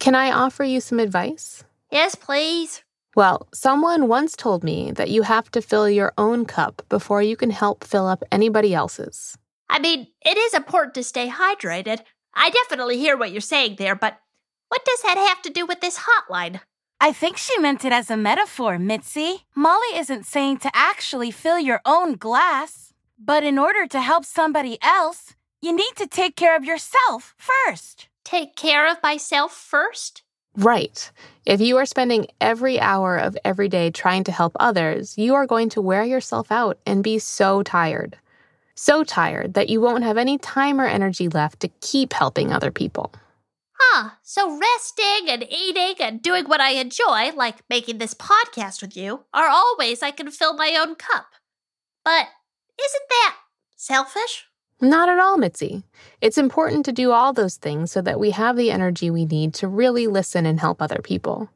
Can 0.00 0.14
I 0.14 0.32
offer 0.32 0.64
you 0.64 0.80
some 0.80 0.98
advice? 0.98 1.62
Yes, 1.92 2.14
please. 2.14 2.82
Well, 3.14 3.48
someone 3.52 4.08
once 4.08 4.34
told 4.34 4.64
me 4.64 4.92
that 4.92 5.10
you 5.10 5.22
have 5.22 5.50
to 5.52 5.62
fill 5.62 5.88
your 5.88 6.12
own 6.16 6.46
cup 6.46 6.82
before 6.88 7.22
you 7.22 7.36
can 7.36 7.50
help 7.50 7.84
fill 7.84 8.06
up 8.06 8.22
anybody 8.32 8.74
else's. 8.74 9.36
I 9.68 9.78
mean, 9.78 10.08
it 10.24 10.36
is 10.36 10.54
important 10.54 10.94
to 10.94 11.04
stay 11.04 11.28
hydrated. 11.28 12.00
I 12.34 12.50
definitely 12.50 12.98
hear 12.98 13.16
what 13.16 13.30
you're 13.30 13.40
saying 13.40 13.76
there, 13.78 13.94
but 13.94 14.18
what 14.68 14.84
does 14.84 15.02
that 15.02 15.16
have 15.16 15.42
to 15.42 15.50
do 15.50 15.66
with 15.66 15.80
this 15.80 15.98
hotline? 15.98 16.60
I 17.02 17.12
think 17.12 17.38
she 17.38 17.58
meant 17.58 17.86
it 17.86 17.92
as 17.92 18.10
a 18.10 18.16
metaphor, 18.16 18.78
Mitzi. 18.78 19.46
Molly 19.54 19.96
isn't 19.96 20.26
saying 20.26 20.58
to 20.58 20.70
actually 20.74 21.30
fill 21.30 21.58
your 21.58 21.80
own 21.86 22.16
glass, 22.16 22.92
but 23.18 23.42
in 23.42 23.58
order 23.58 23.86
to 23.86 24.00
help 24.02 24.26
somebody 24.26 24.76
else, 24.82 25.34
you 25.62 25.74
need 25.74 25.92
to 25.96 26.06
take 26.06 26.36
care 26.36 26.54
of 26.54 26.62
yourself 26.62 27.34
first. 27.38 28.08
Take 28.22 28.54
care 28.54 28.86
of 28.86 29.02
myself 29.02 29.52
first? 29.52 30.22
Right. 30.54 31.10
If 31.46 31.62
you 31.62 31.78
are 31.78 31.86
spending 31.86 32.26
every 32.38 32.78
hour 32.78 33.16
of 33.16 33.34
every 33.46 33.70
day 33.70 33.90
trying 33.90 34.24
to 34.24 34.32
help 34.32 34.52
others, 34.60 35.16
you 35.16 35.34
are 35.34 35.46
going 35.46 35.70
to 35.70 35.80
wear 35.80 36.04
yourself 36.04 36.52
out 36.52 36.78
and 36.84 37.02
be 37.02 37.18
so 37.18 37.62
tired. 37.62 38.18
So 38.74 39.04
tired 39.04 39.54
that 39.54 39.70
you 39.70 39.80
won't 39.80 40.04
have 40.04 40.18
any 40.18 40.36
time 40.36 40.78
or 40.78 40.86
energy 40.86 41.28
left 41.28 41.60
to 41.60 41.68
keep 41.80 42.12
helping 42.12 42.52
other 42.52 42.70
people. 42.70 43.10
Huh. 43.82 44.10
So 44.22 44.58
resting 44.58 45.28
and 45.28 45.44
eating 45.50 45.94
and 46.00 46.20
doing 46.20 46.44
what 46.44 46.60
I 46.60 46.72
enjoy, 46.72 47.32
like 47.34 47.62
making 47.70 47.98
this 47.98 48.14
podcast 48.14 48.82
with 48.82 48.94
you, 48.96 49.24
are 49.32 49.48
all 49.48 49.74
ways 49.78 50.02
I 50.02 50.10
can 50.10 50.30
fill 50.30 50.54
my 50.54 50.76
own 50.78 50.96
cup. 50.96 51.26
But 52.04 52.28
isn't 52.78 53.08
that 53.08 53.36
selfish? 53.76 54.44
Not 54.82 55.08
at 55.08 55.18
all, 55.18 55.38
Mitzi. 55.38 55.82
It's 56.20 56.38
important 56.38 56.84
to 56.86 56.92
do 56.92 57.12
all 57.12 57.32
those 57.32 57.56
things 57.56 57.90
so 57.90 58.00
that 58.02 58.20
we 58.20 58.30
have 58.30 58.56
the 58.56 58.70
energy 58.70 59.10
we 59.10 59.24
need 59.24 59.54
to 59.54 59.68
really 59.68 60.06
listen 60.06 60.46
and 60.46 60.60
help 60.60 60.80
other 60.80 61.00
people. 61.02 61.50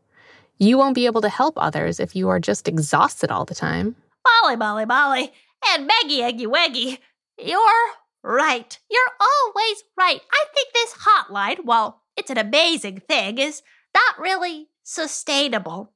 You 0.58 0.78
won't 0.78 0.94
be 0.94 1.06
able 1.06 1.20
to 1.22 1.28
help 1.28 1.54
others 1.56 2.00
if 2.00 2.14
you 2.14 2.28
are 2.28 2.40
just 2.40 2.68
exhausted 2.68 3.30
all 3.30 3.44
the 3.44 3.54
time. 3.54 3.96
Molly, 4.42 4.56
Molly, 4.56 4.84
Molly, 4.86 5.32
and 5.68 5.88
Meggy, 5.88 6.22
Eggy, 6.22 6.46
Weggy, 6.46 6.98
you're 7.38 7.90
right. 8.22 8.78
You're 8.90 9.02
always 9.20 9.84
right. 9.98 10.20
I 10.32 10.44
think 10.54 10.68
this 10.72 10.94
hotline, 10.94 11.64
while 11.64 12.02
it's 12.16 12.30
an 12.30 12.38
amazing 12.38 13.00
thing, 13.08 13.38
is 13.38 13.62
not 13.94 14.18
really 14.18 14.68
sustainable. 14.82 15.92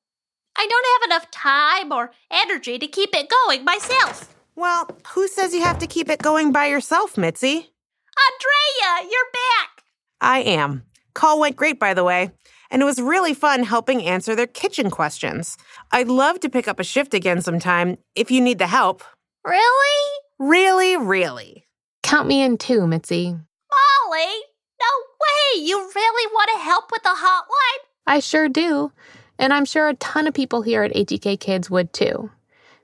I 0.57 0.67
don't 0.67 0.87
have 0.93 1.11
enough 1.11 1.31
time 1.31 1.93
or 1.93 2.13
energy 2.31 2.79
to 2.79 2.87
keep 2.89 3.15
it 3.15 3.31
going 3.31 3.65
myself. 3.65 4.35
Well, 4.57 4.89
who 5.15 5.29
says 5.29 5.55
you 5.55 5.63
have 5.63 5.79
to 5.79 5.87
keep 5.87 6.09
it 6.09 6.21
going 6.21 6.51
by 6.51 6.67
yourself, 6.67 7.17
Mitzi? 7.17 7.55
Andrea, 8.27 9.09
you're 9.11 9.33
back. 9.33 9.85
I 10.21 10.41
am. 10.41 10.83
Call 11.15 11.39
went 11.39 11.57
great, 11.57 11.79
by 11.79 11.95
the 11.95 12.05
way, 12.05 12.31
and 12.71 12.83
it 12.83 12.85
was 12.85 13.01
really 13.01 13.35
fun 13.35 13.63
helping 13.63 14.03
answer 14.03 14.35
their 14.35 14.47
kitchen 14.47 14.91
questions. 14.91 15.57
I'd 15.93 16.09
love 16.09 16.41
to 16.41 16.49
pick 16.49 16.67
up 16.67 16.81
a 16.81 16.85
shift 16.85 17.15
again 17.15 17.41
sometime 17.41 17.99
if 18.17 18.31
you 18.31 18.41
need 18.41 18.59
the 18.59 18.67
help. 18.67 19.05
Really? 19.45 20.19
Really, 20.39 20.97
really. 20.97 21.67
Count 22.03 22.27
me 22.27 22.43
in 22.43 22.59
too, 22.59 22.87
Mitzi. 22.87 23.31
Molly, 23.31 23.41
no 24.17 24.58
way. 25.21 25.63
You 25.63 25.79
really 25.95 26.33
want 26.33 26.51
to 26.55 26.65
help 26.65 26.91
with 26.91 27.03
the 27.03 27.11
hotline? 27.11 27.85
I 28.07 28.21
sure 28.21 28.49
do. 28.49 28.93
And 29.39 29.53
I'm 29.53 29.65
sure 29.65 29.89
a 29.89 29.95
ton 29.95 30.27
of 30.27 30.35
people 30.35 30.63
here 30.63 30.83
at 30.83 30.95
ATK 30.95 31.39
Kids 31.39 31.71
would 31.71 31.93
too. 31.93 32.31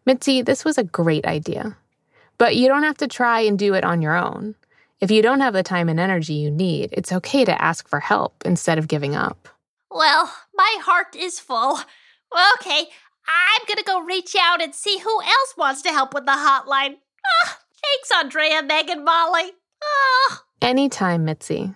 Mitzi, 0.07 0.43
this 0.43 0.65
was 0.65 0.79
a 0.79 0.85
great 0.85 1.27
idea. 1.27 1.77
But 2.39 2.57
you 2.57 2.69
don't 2.69 2.83
have 2.83 2.99
to 2.99 3.09
try 3.09 3.41
and 3.41 3.59
do 3.59 3.75
it 3.75 3.85
on 3.85 4.03
your 4.03 4.17
own. 4.17 4.55
If 5.01 5.11
you 5.11 5.23
don't 5.23 5.41
have 5.41 5.55
the 5.55 5.63
time 5.63 5.89
and 5.89 5.99
energy 6.01 6.35
you 6.35 6.51
need, 6.51 6.91
it's 6.93 7.13
okay 7.13 7.45
to 7.45 7.63
ask 7.63 7.89
for 7.89 8.01
help 8.01 8.43
instead 8.45 8.79
of 8.79 8.89
giving 8.89 9.15
up. 9.15 9.49
Well, 9.91 10.33
my 10.55 10.77
heart 10.81 11.15
is 11.17 11.39
full. 11.39 11.79
Okay, 12.55 12.87
I'm 13.29 13.63
gonna 13.69 13.83
go 13.85 14.01
reach 14.01 14.35
out 14.41 14.61
and 14.63 14.75
see 14.75 14.99
who 14.99 15.23
else 15.23 15.55
wants 15.57 15.83
to 15.83 15.91
help 15.91 16.15
with 16.15 16.27
the 16.27 16.33
hotline. 16.33 16.97
Thanks, 17.47 18.11
Andrea, 18.13 18.63
Megan, 18.63 19.05
Molly. 19.05 19.53
Ah. 19.83 20.43
Anytime, 20.61 21.25
Mitzi. 21.25 21.75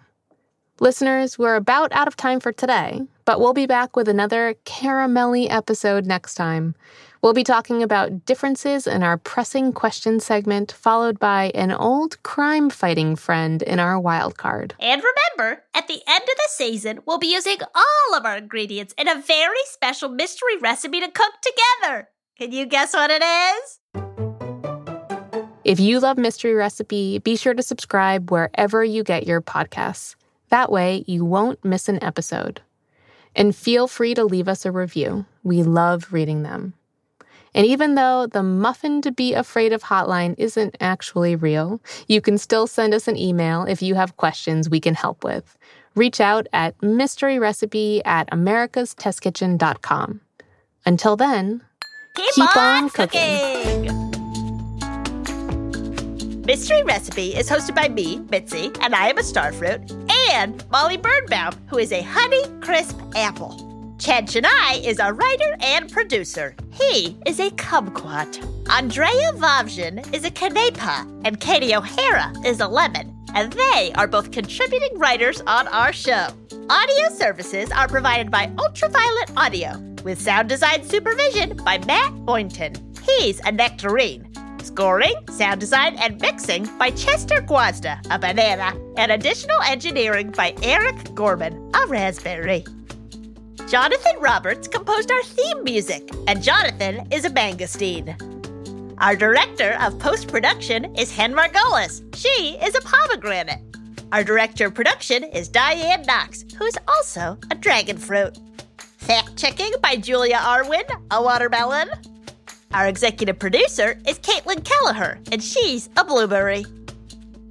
Listeners, 0.80 1.36
we're 1.36 1.56
about 1.56 1.90
out 1.92 2.06
of 2.06 2.14
time 2.14 2.38
for 2.38 2.52
today, 2.52 3.02
but 3.24 3.40
we'll 3.40 3.52
be 3.52 3.66
back 3.66 3.96
with 3.96 4.08
another 4.08 4.54
caramelly 4.64 5.50
episode 5.50 6.06
next 6.06 6.34
time. 6.34 6.76
We'll 7.20 7.32
be 7.32 7.42
talking 7.42 7.82
about 7.82 8.24
differences 8.24 8.86
in 8.86 9.02
our 9.02 9.16
pressing 9.18 9.72
question 9.72 10.20
segment, 10.20 10.70
followed 10.70 11.18
by 11.18 11.50
an 11.52 11.72
old 11.72 12.22
crime 12.22 12.70
fighting 12.70 13.16
friend 13.16 13.60
in 13.60 13.80
our 13.80 13.98
wild 13.98 14.38
card. 14.38 14.76
And 14.78 15.02
remember, 15.02 15.64
at 15.74 15.88
the 15.88 16.00
end 16.06 16.22
of 16.22 16.36
the 16.36 16.48
season, 16.48 17.00
we'll 17.06 17.18
be 17.18 17.32
using 17.32 17.58
all 17.74 18.16
of 18.16 18.24
our 18.24 18.36
ingredients 18.36 18.94
in 18.96 19.08
a 19.08 19.20
very 19.20 19.56
special 19.64 20.08
mystery 20.08 20.58
recipe 20.58 21.00
to 21.00 21.10
cook 21.10 21.32
together. 21.42 22.08
Can 22.38 22.52
you 22.52 22.66
guess 22.66 22.94
what 22.94 23.10
it 23.10 23.24
is? 23.24 23.80
If 25.64 25.80
you 25.80 25.98
love 25.98 26.18
Mystery 26.18 26.54
Recipe, 26.54 27.18
be 27.18 27.34
sure 27.34 27.52
to 27.52 27.64
subscribe 27.64 28.30
wherever 28.30 28.84
you 28.84 29.02
get 29.02 29.26
your 29.26 29.42
podcasts. 29.42 30.14
That 30.50 30.70
way, 30.72 31.04
you 31.06 31.24
won't 31.24 31.64
miss 31.64 31.88
an 31.88 32.02
episode. 32.02 32.60
And 33.36 33.54
feel 33.54 33.86
free 33.86 34.14
to 34.14 34.24
leave 34.24 34.48
us 34.48 34.64
a 34.64 34.72
review. 34.72 35.26
We 35.42 35.62
love 35.62 36.12
reading 36.12 36.42
them. 36.42 36.74
And 37.54 37.66
even 37.66 37.94
though 37.94 38.26
the 38.26 38.42
Muffin 38.42 39.00
to 39.02 39.10
Be 39.10 39.34
Afraid 39.34 39.72
of 39.72 39.84
hotline 39.84 40.34
isn't 40.38 40.76
actually 40.80 41.34
real, 41.34 41.80
you 42.06 42.20
can 42.20 42.36
still 42.38 42.66
send 42.66 42.94
us 42.94 43.08
an 43.08 43.16
email 43.16 43.64
if 43.64 43.80
you 43.82 43.94
have 43.94 44.16
questions 44.16 44.68
we 44.68 44.80
can 44.80 44.94
help 44.94 45.24
with. 45.24 45.56
Reach 45.94 46.20
out 46.20 46.46
at 46.52 46.76
mysteryrecipe 46.78 48.02
at 48.04 48.30
americastestkitchen.com. 48.30 50.20
Until 50.86 51.16
then, 51.16 51.62
Keep, 52.14 52.34
Keep 52.34 52.56
on, 52.56 52.84
on 52.84 52.90
cooking. 52.90 53.84
cooking. 53.84 54.07
Mystery 56.48 56.82
Recipe 56.82 57.36
is 57.36 57.50
hosted 57.50 57.74
by 57.74 57.90
me, 57.90 58.20
Mitzi, 58.30 58.70
and 58.80 58.94
I 58.94 59.08
am 59.08 59.18
a 59.18 59.20
starfruit, 59.20 59.92
and 60.32 60.64
Molly 60.70 60.96
Birnbaum, 60.96 61.52
who 61.66 61.76
is 61.76 61.92
a 61.92 62.00
honey 62.00 62.42
crisp 62.62 62.98
apple. 63.14 63.94
Chad 63.98 64.26
Chenail 64.26 64.82
is 64.82 64.98
a 64.98 65.12
writer 65.12 65.56
and 65.60 65.92
producer. 65.92 66.56
He 66.72 67.18
is 67.26 67.38
a 67.38 67.50
kumquat. 67.50 68.42
Andrea 68.70 69.32
Vavjin 69.34 70.10
is 70.14 70.24
a 70.24 70.30
quenepa, 70.30 71.20
and 71.26 71.38
Katie 71.38 71.74
O'Hara 71.74 72.32
is 72.46 72.60
a 72.60 72.66
lemon, 72.66 73.14
and 73.34 73.52
they 73.52 73.92
are 73.96 74.08
both 74.08 74.30
contributing 74.30 74.98
writers 74.98 75.42
on 75.42 75.68
our 75.68 75.92
show. 75.92 76.28
Audio 76.70 77.10
services 77.10 77.70
are 77.72 77.88
provided 77.88 78.30
by 78.30 78.50
Ultraviolet 78.58 79.36
Audio, 79.36 79.78
with 80.02 80.18
sound 80.18 80.48
design 80.48 80.82
supervision 80.82 81.58
by 81.58 81.76
Matt 81.84 82.14
Boynton. 82.24 82.72
He's 83.04 83.38
a 83.40 83.52
nectarine. 83.52 84.32
Scoring, 84.68 85.14
sound 85.30 85.60
design, 85.60 85.96
and 85.96 86.20
mixing 86.20 86.68
by 86.76 86.90
Chester 86.90 87.40
Guazda, 87.40 87.98
a 88.10 88.18
banana, 88.18 88.78
and 88.98 89.10
additional 89.10 89.60
engineering 89.62 90.30
by 90.30 90.54
Eric 90.62 91.14
Gorman, 91.14 91.54
a 91.74 91.86
raspberry. 91.86 92.66
Jonathan 93.66 94.20
Roberts 94.20 94.68
composed 94.68 95.10
our 95.10 95.22
theme 95.22 95.64
music, 95.64 96.10
and 96.26 96.42
Jonathan 96.42 97.08
is 97.10 97.24
a 97.24 97.30
mangosteen. 97.30 98.14
Our 98.98 99.16
director 99.16 99.78
of 99.80 99.98
post 99.98 100.28
production 100.28 100.94
is 100.96 101.10
Hen 101.10 101.32
Margolis. 101.32 102.02
She 102.14 102.58
is 102.62 102.76
a 102.76 102.82
pomegranate. 102.82 103.62
Our 104.12 104.22
director 104.22 104.66
of 104.66 104.74
production 104.74 105.24
is 105.24 105.48
Diane 105.48 106.02
Knox, 106.02 106.44
who 106.58 106.66
is 106.66 106.76
also 106.86 107.38
a 107.50 107.54
dragon 107.54 107.96
fruit. 107.96 108.38
Fact 108.98 109.34
checking 109.38 109.72
by 109.82 109.96
Julia 109.96 110.36
Arwin, 110.36 110.84
a 111.10 111.22
watermelon. 111.22 111.88
Our 112.74 112.86
executive 112.86 113.38
producer 113.38 113.98
is 114.06 114.18
Caitlin 114.18 114.62
Kelleher, 114.62 115.18
and 115.32 115.42
she's 115.42 115.88
a 115.96 116.04
blueberry. 116.04 116.66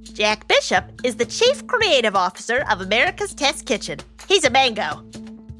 Jack 0.02 0.46
Bishop 0.46 0.84
is 1.04 1.16
the 1.16 1.26
chief 1.26 1.66
creative 1.66 2.14
officer 2.14 2.64
of 2.70 2.80
America's 2.80 3.34
Test 3.34 3.66
Kitchen. 3.66 3.98
He's 4.28 4.44
a 4.44 4.50
mango. 4.50 5.02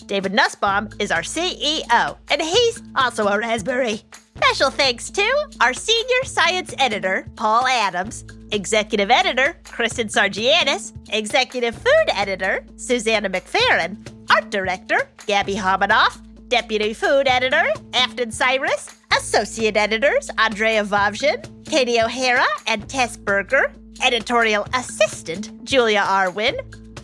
David 0.06 0.32
Nussbaum 0.32 0.88
is 1.00 1.10
our 1.10 1.22
CEO, 1.22 2.16
and 2.30 2.40
he's 2.40 2.82
also 2.94 3.26
a 3.26 3.38
raspberry. 3.38 4.00
Special 4.36 4.70
thanks 4.70 5.10
to 5.10 5.48
our 5.60 5.74
senior 5.74 6.24
science 6.24 6.72
editor, 6.78 7.26
Paul 7.34 7.66
Adams, 7.66 8.24
executive 8.52 9.10
editor, 9.10 9.56
Kristen 9.64 10.06
Sargianis, 10.06 10.92
executive 11.12 11.74
food 11.74 12.06
editor, 12.14 12.64
Susanna 12.76 13.28
McFerrin, 13.28 13.98
art 14.30 14.50
director, 14.50 15.00
Gabby 15.26 15.56
Hominoff, 15.56 16.20
deputy 16.48 16.94
food 16.94 17.26
editor, 17.26 17.72
Afton 17.92 18.30
Cyrus, 18.30 18.97
associate 19.16 19.76
editors, 19.76 20.30
Andrea 20.38 20.84
Vavjin, 20.84 21.42
Katie 21.64 22.00
O'Hara, 22.00 22.46
and 22.66 22.88
Tess 22.88 23.16
Berger, 23.16 23.72
editorial 24.02 24.66
assistant, 24.74 25.64
Julia 25.64 26.00
Arwin, 26.00 26.58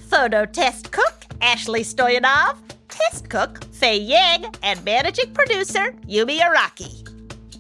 photo 0.08 0.44
test 0.44 0.92
cook, 0.92 1.24
Ashley 1.40 1.82
Stoyanov, 1.82 2.56
test 2.88 3.28
cook, 3.28 3.64
Faye 3.72 3.98
Yang, 3.98 4.46
and 4.62 4.84
managing 4.84 5.32
producer, 5.32 5.92
Yumi 6.08 6.40
Araki. 6.40 7.04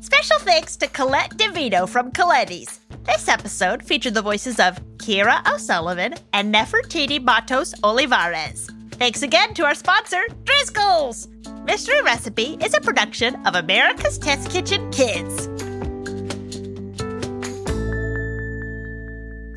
Special 0.02 0.38
thanks 0.40 0.76
to 0.76 0.86
Collette 0.86 1.36
Divitto 1.36 1.88
from 1.88 2.12
Collettey's. 2.12 2.80
This 3.04 3.28
episode 3.28 3.82
featured 3.82 4.14
the 4.14 4.22
voices 4.22 4.60
of 4.60 4.80
Kira 4.98 5.46
O'Sullivan 5.52 6.14
and 6.32 6.54
Nefertiti 6.54 7.22
Matos 7.22 7.74
Olivares. 7.82 8.70
Thanks 8.98 9.22
again 9.22 9.54
to 9.54 9.64
our 9.64 9.74
sponsor, 9.74 10.22
Driscoll's! 10.44 11.28
Mystery 11.64 12.00
Recipe 12.02 12.56
is 12.64 12.74
a 12.74 12.80
production 12.80 13.34
of 13.46 13.54
America's 13.56 14.18
Test 14.18 14.50
Kitchen 14.50 14.90
Kids. 14.92 15.44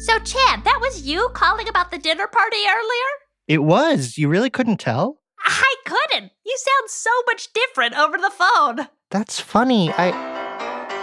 So, 0.03 0.17
Chad, 0.19 0.63
that 0.63 0.79
was 0.81 1.05
you 1.05 1.29
calling 1.33 1.67
about 1.69 1.91
the 1.91 1.97
dinner 1.97 2.27
party 2.27 2.57
earlier? 2.67 3.11
It 3.47 3.63
was. 3.63 4.17
You 4.17 4.27
really 4.27 4.49
couldn't 4.49 4.77
tell? 4.77 5.19
I 5.43 5.75
couldn't. 5.85 6.31
You 6.45 6.57
sound 6.57 6.89
so 6.89 7.09
much 7.27 7.51
different 7.53 7.95
over 7.95 8.17
the 8.17 8.31
phone. 8.31 8.87
That's 9.11 9.39
funny. 9.39 9.91
I. 9.97 10.11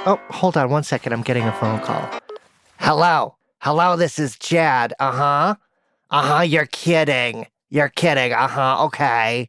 Oh, 0.07 0.21
hold 0.31 0.57
on 0.57 0.71
one 0.71 0.83
second. 0.85 1.13
I'm 1.13 1.23
getting 1.23 1.45
a 1.45 1.53
phone 1.53 1.81
call. 1.81 2.09
Hello. 2.79 3.37
Hello, 3.61 3.97
this 3.97 4.19
is 4.19 4.37
Chad. 4.39 4.93
Uh 4.99 5.13
huh. 5.13 5.55
Uh 6.11 6.23
huh. 6.23 6.43
You're 6.43 6.67
kidding. 6.67 7.47
You're 7.71 7.89
kidding. 7.89 8.33
Uh 8.33 8.49
huh. 8.49 8.85
Okay. 8.87 9.49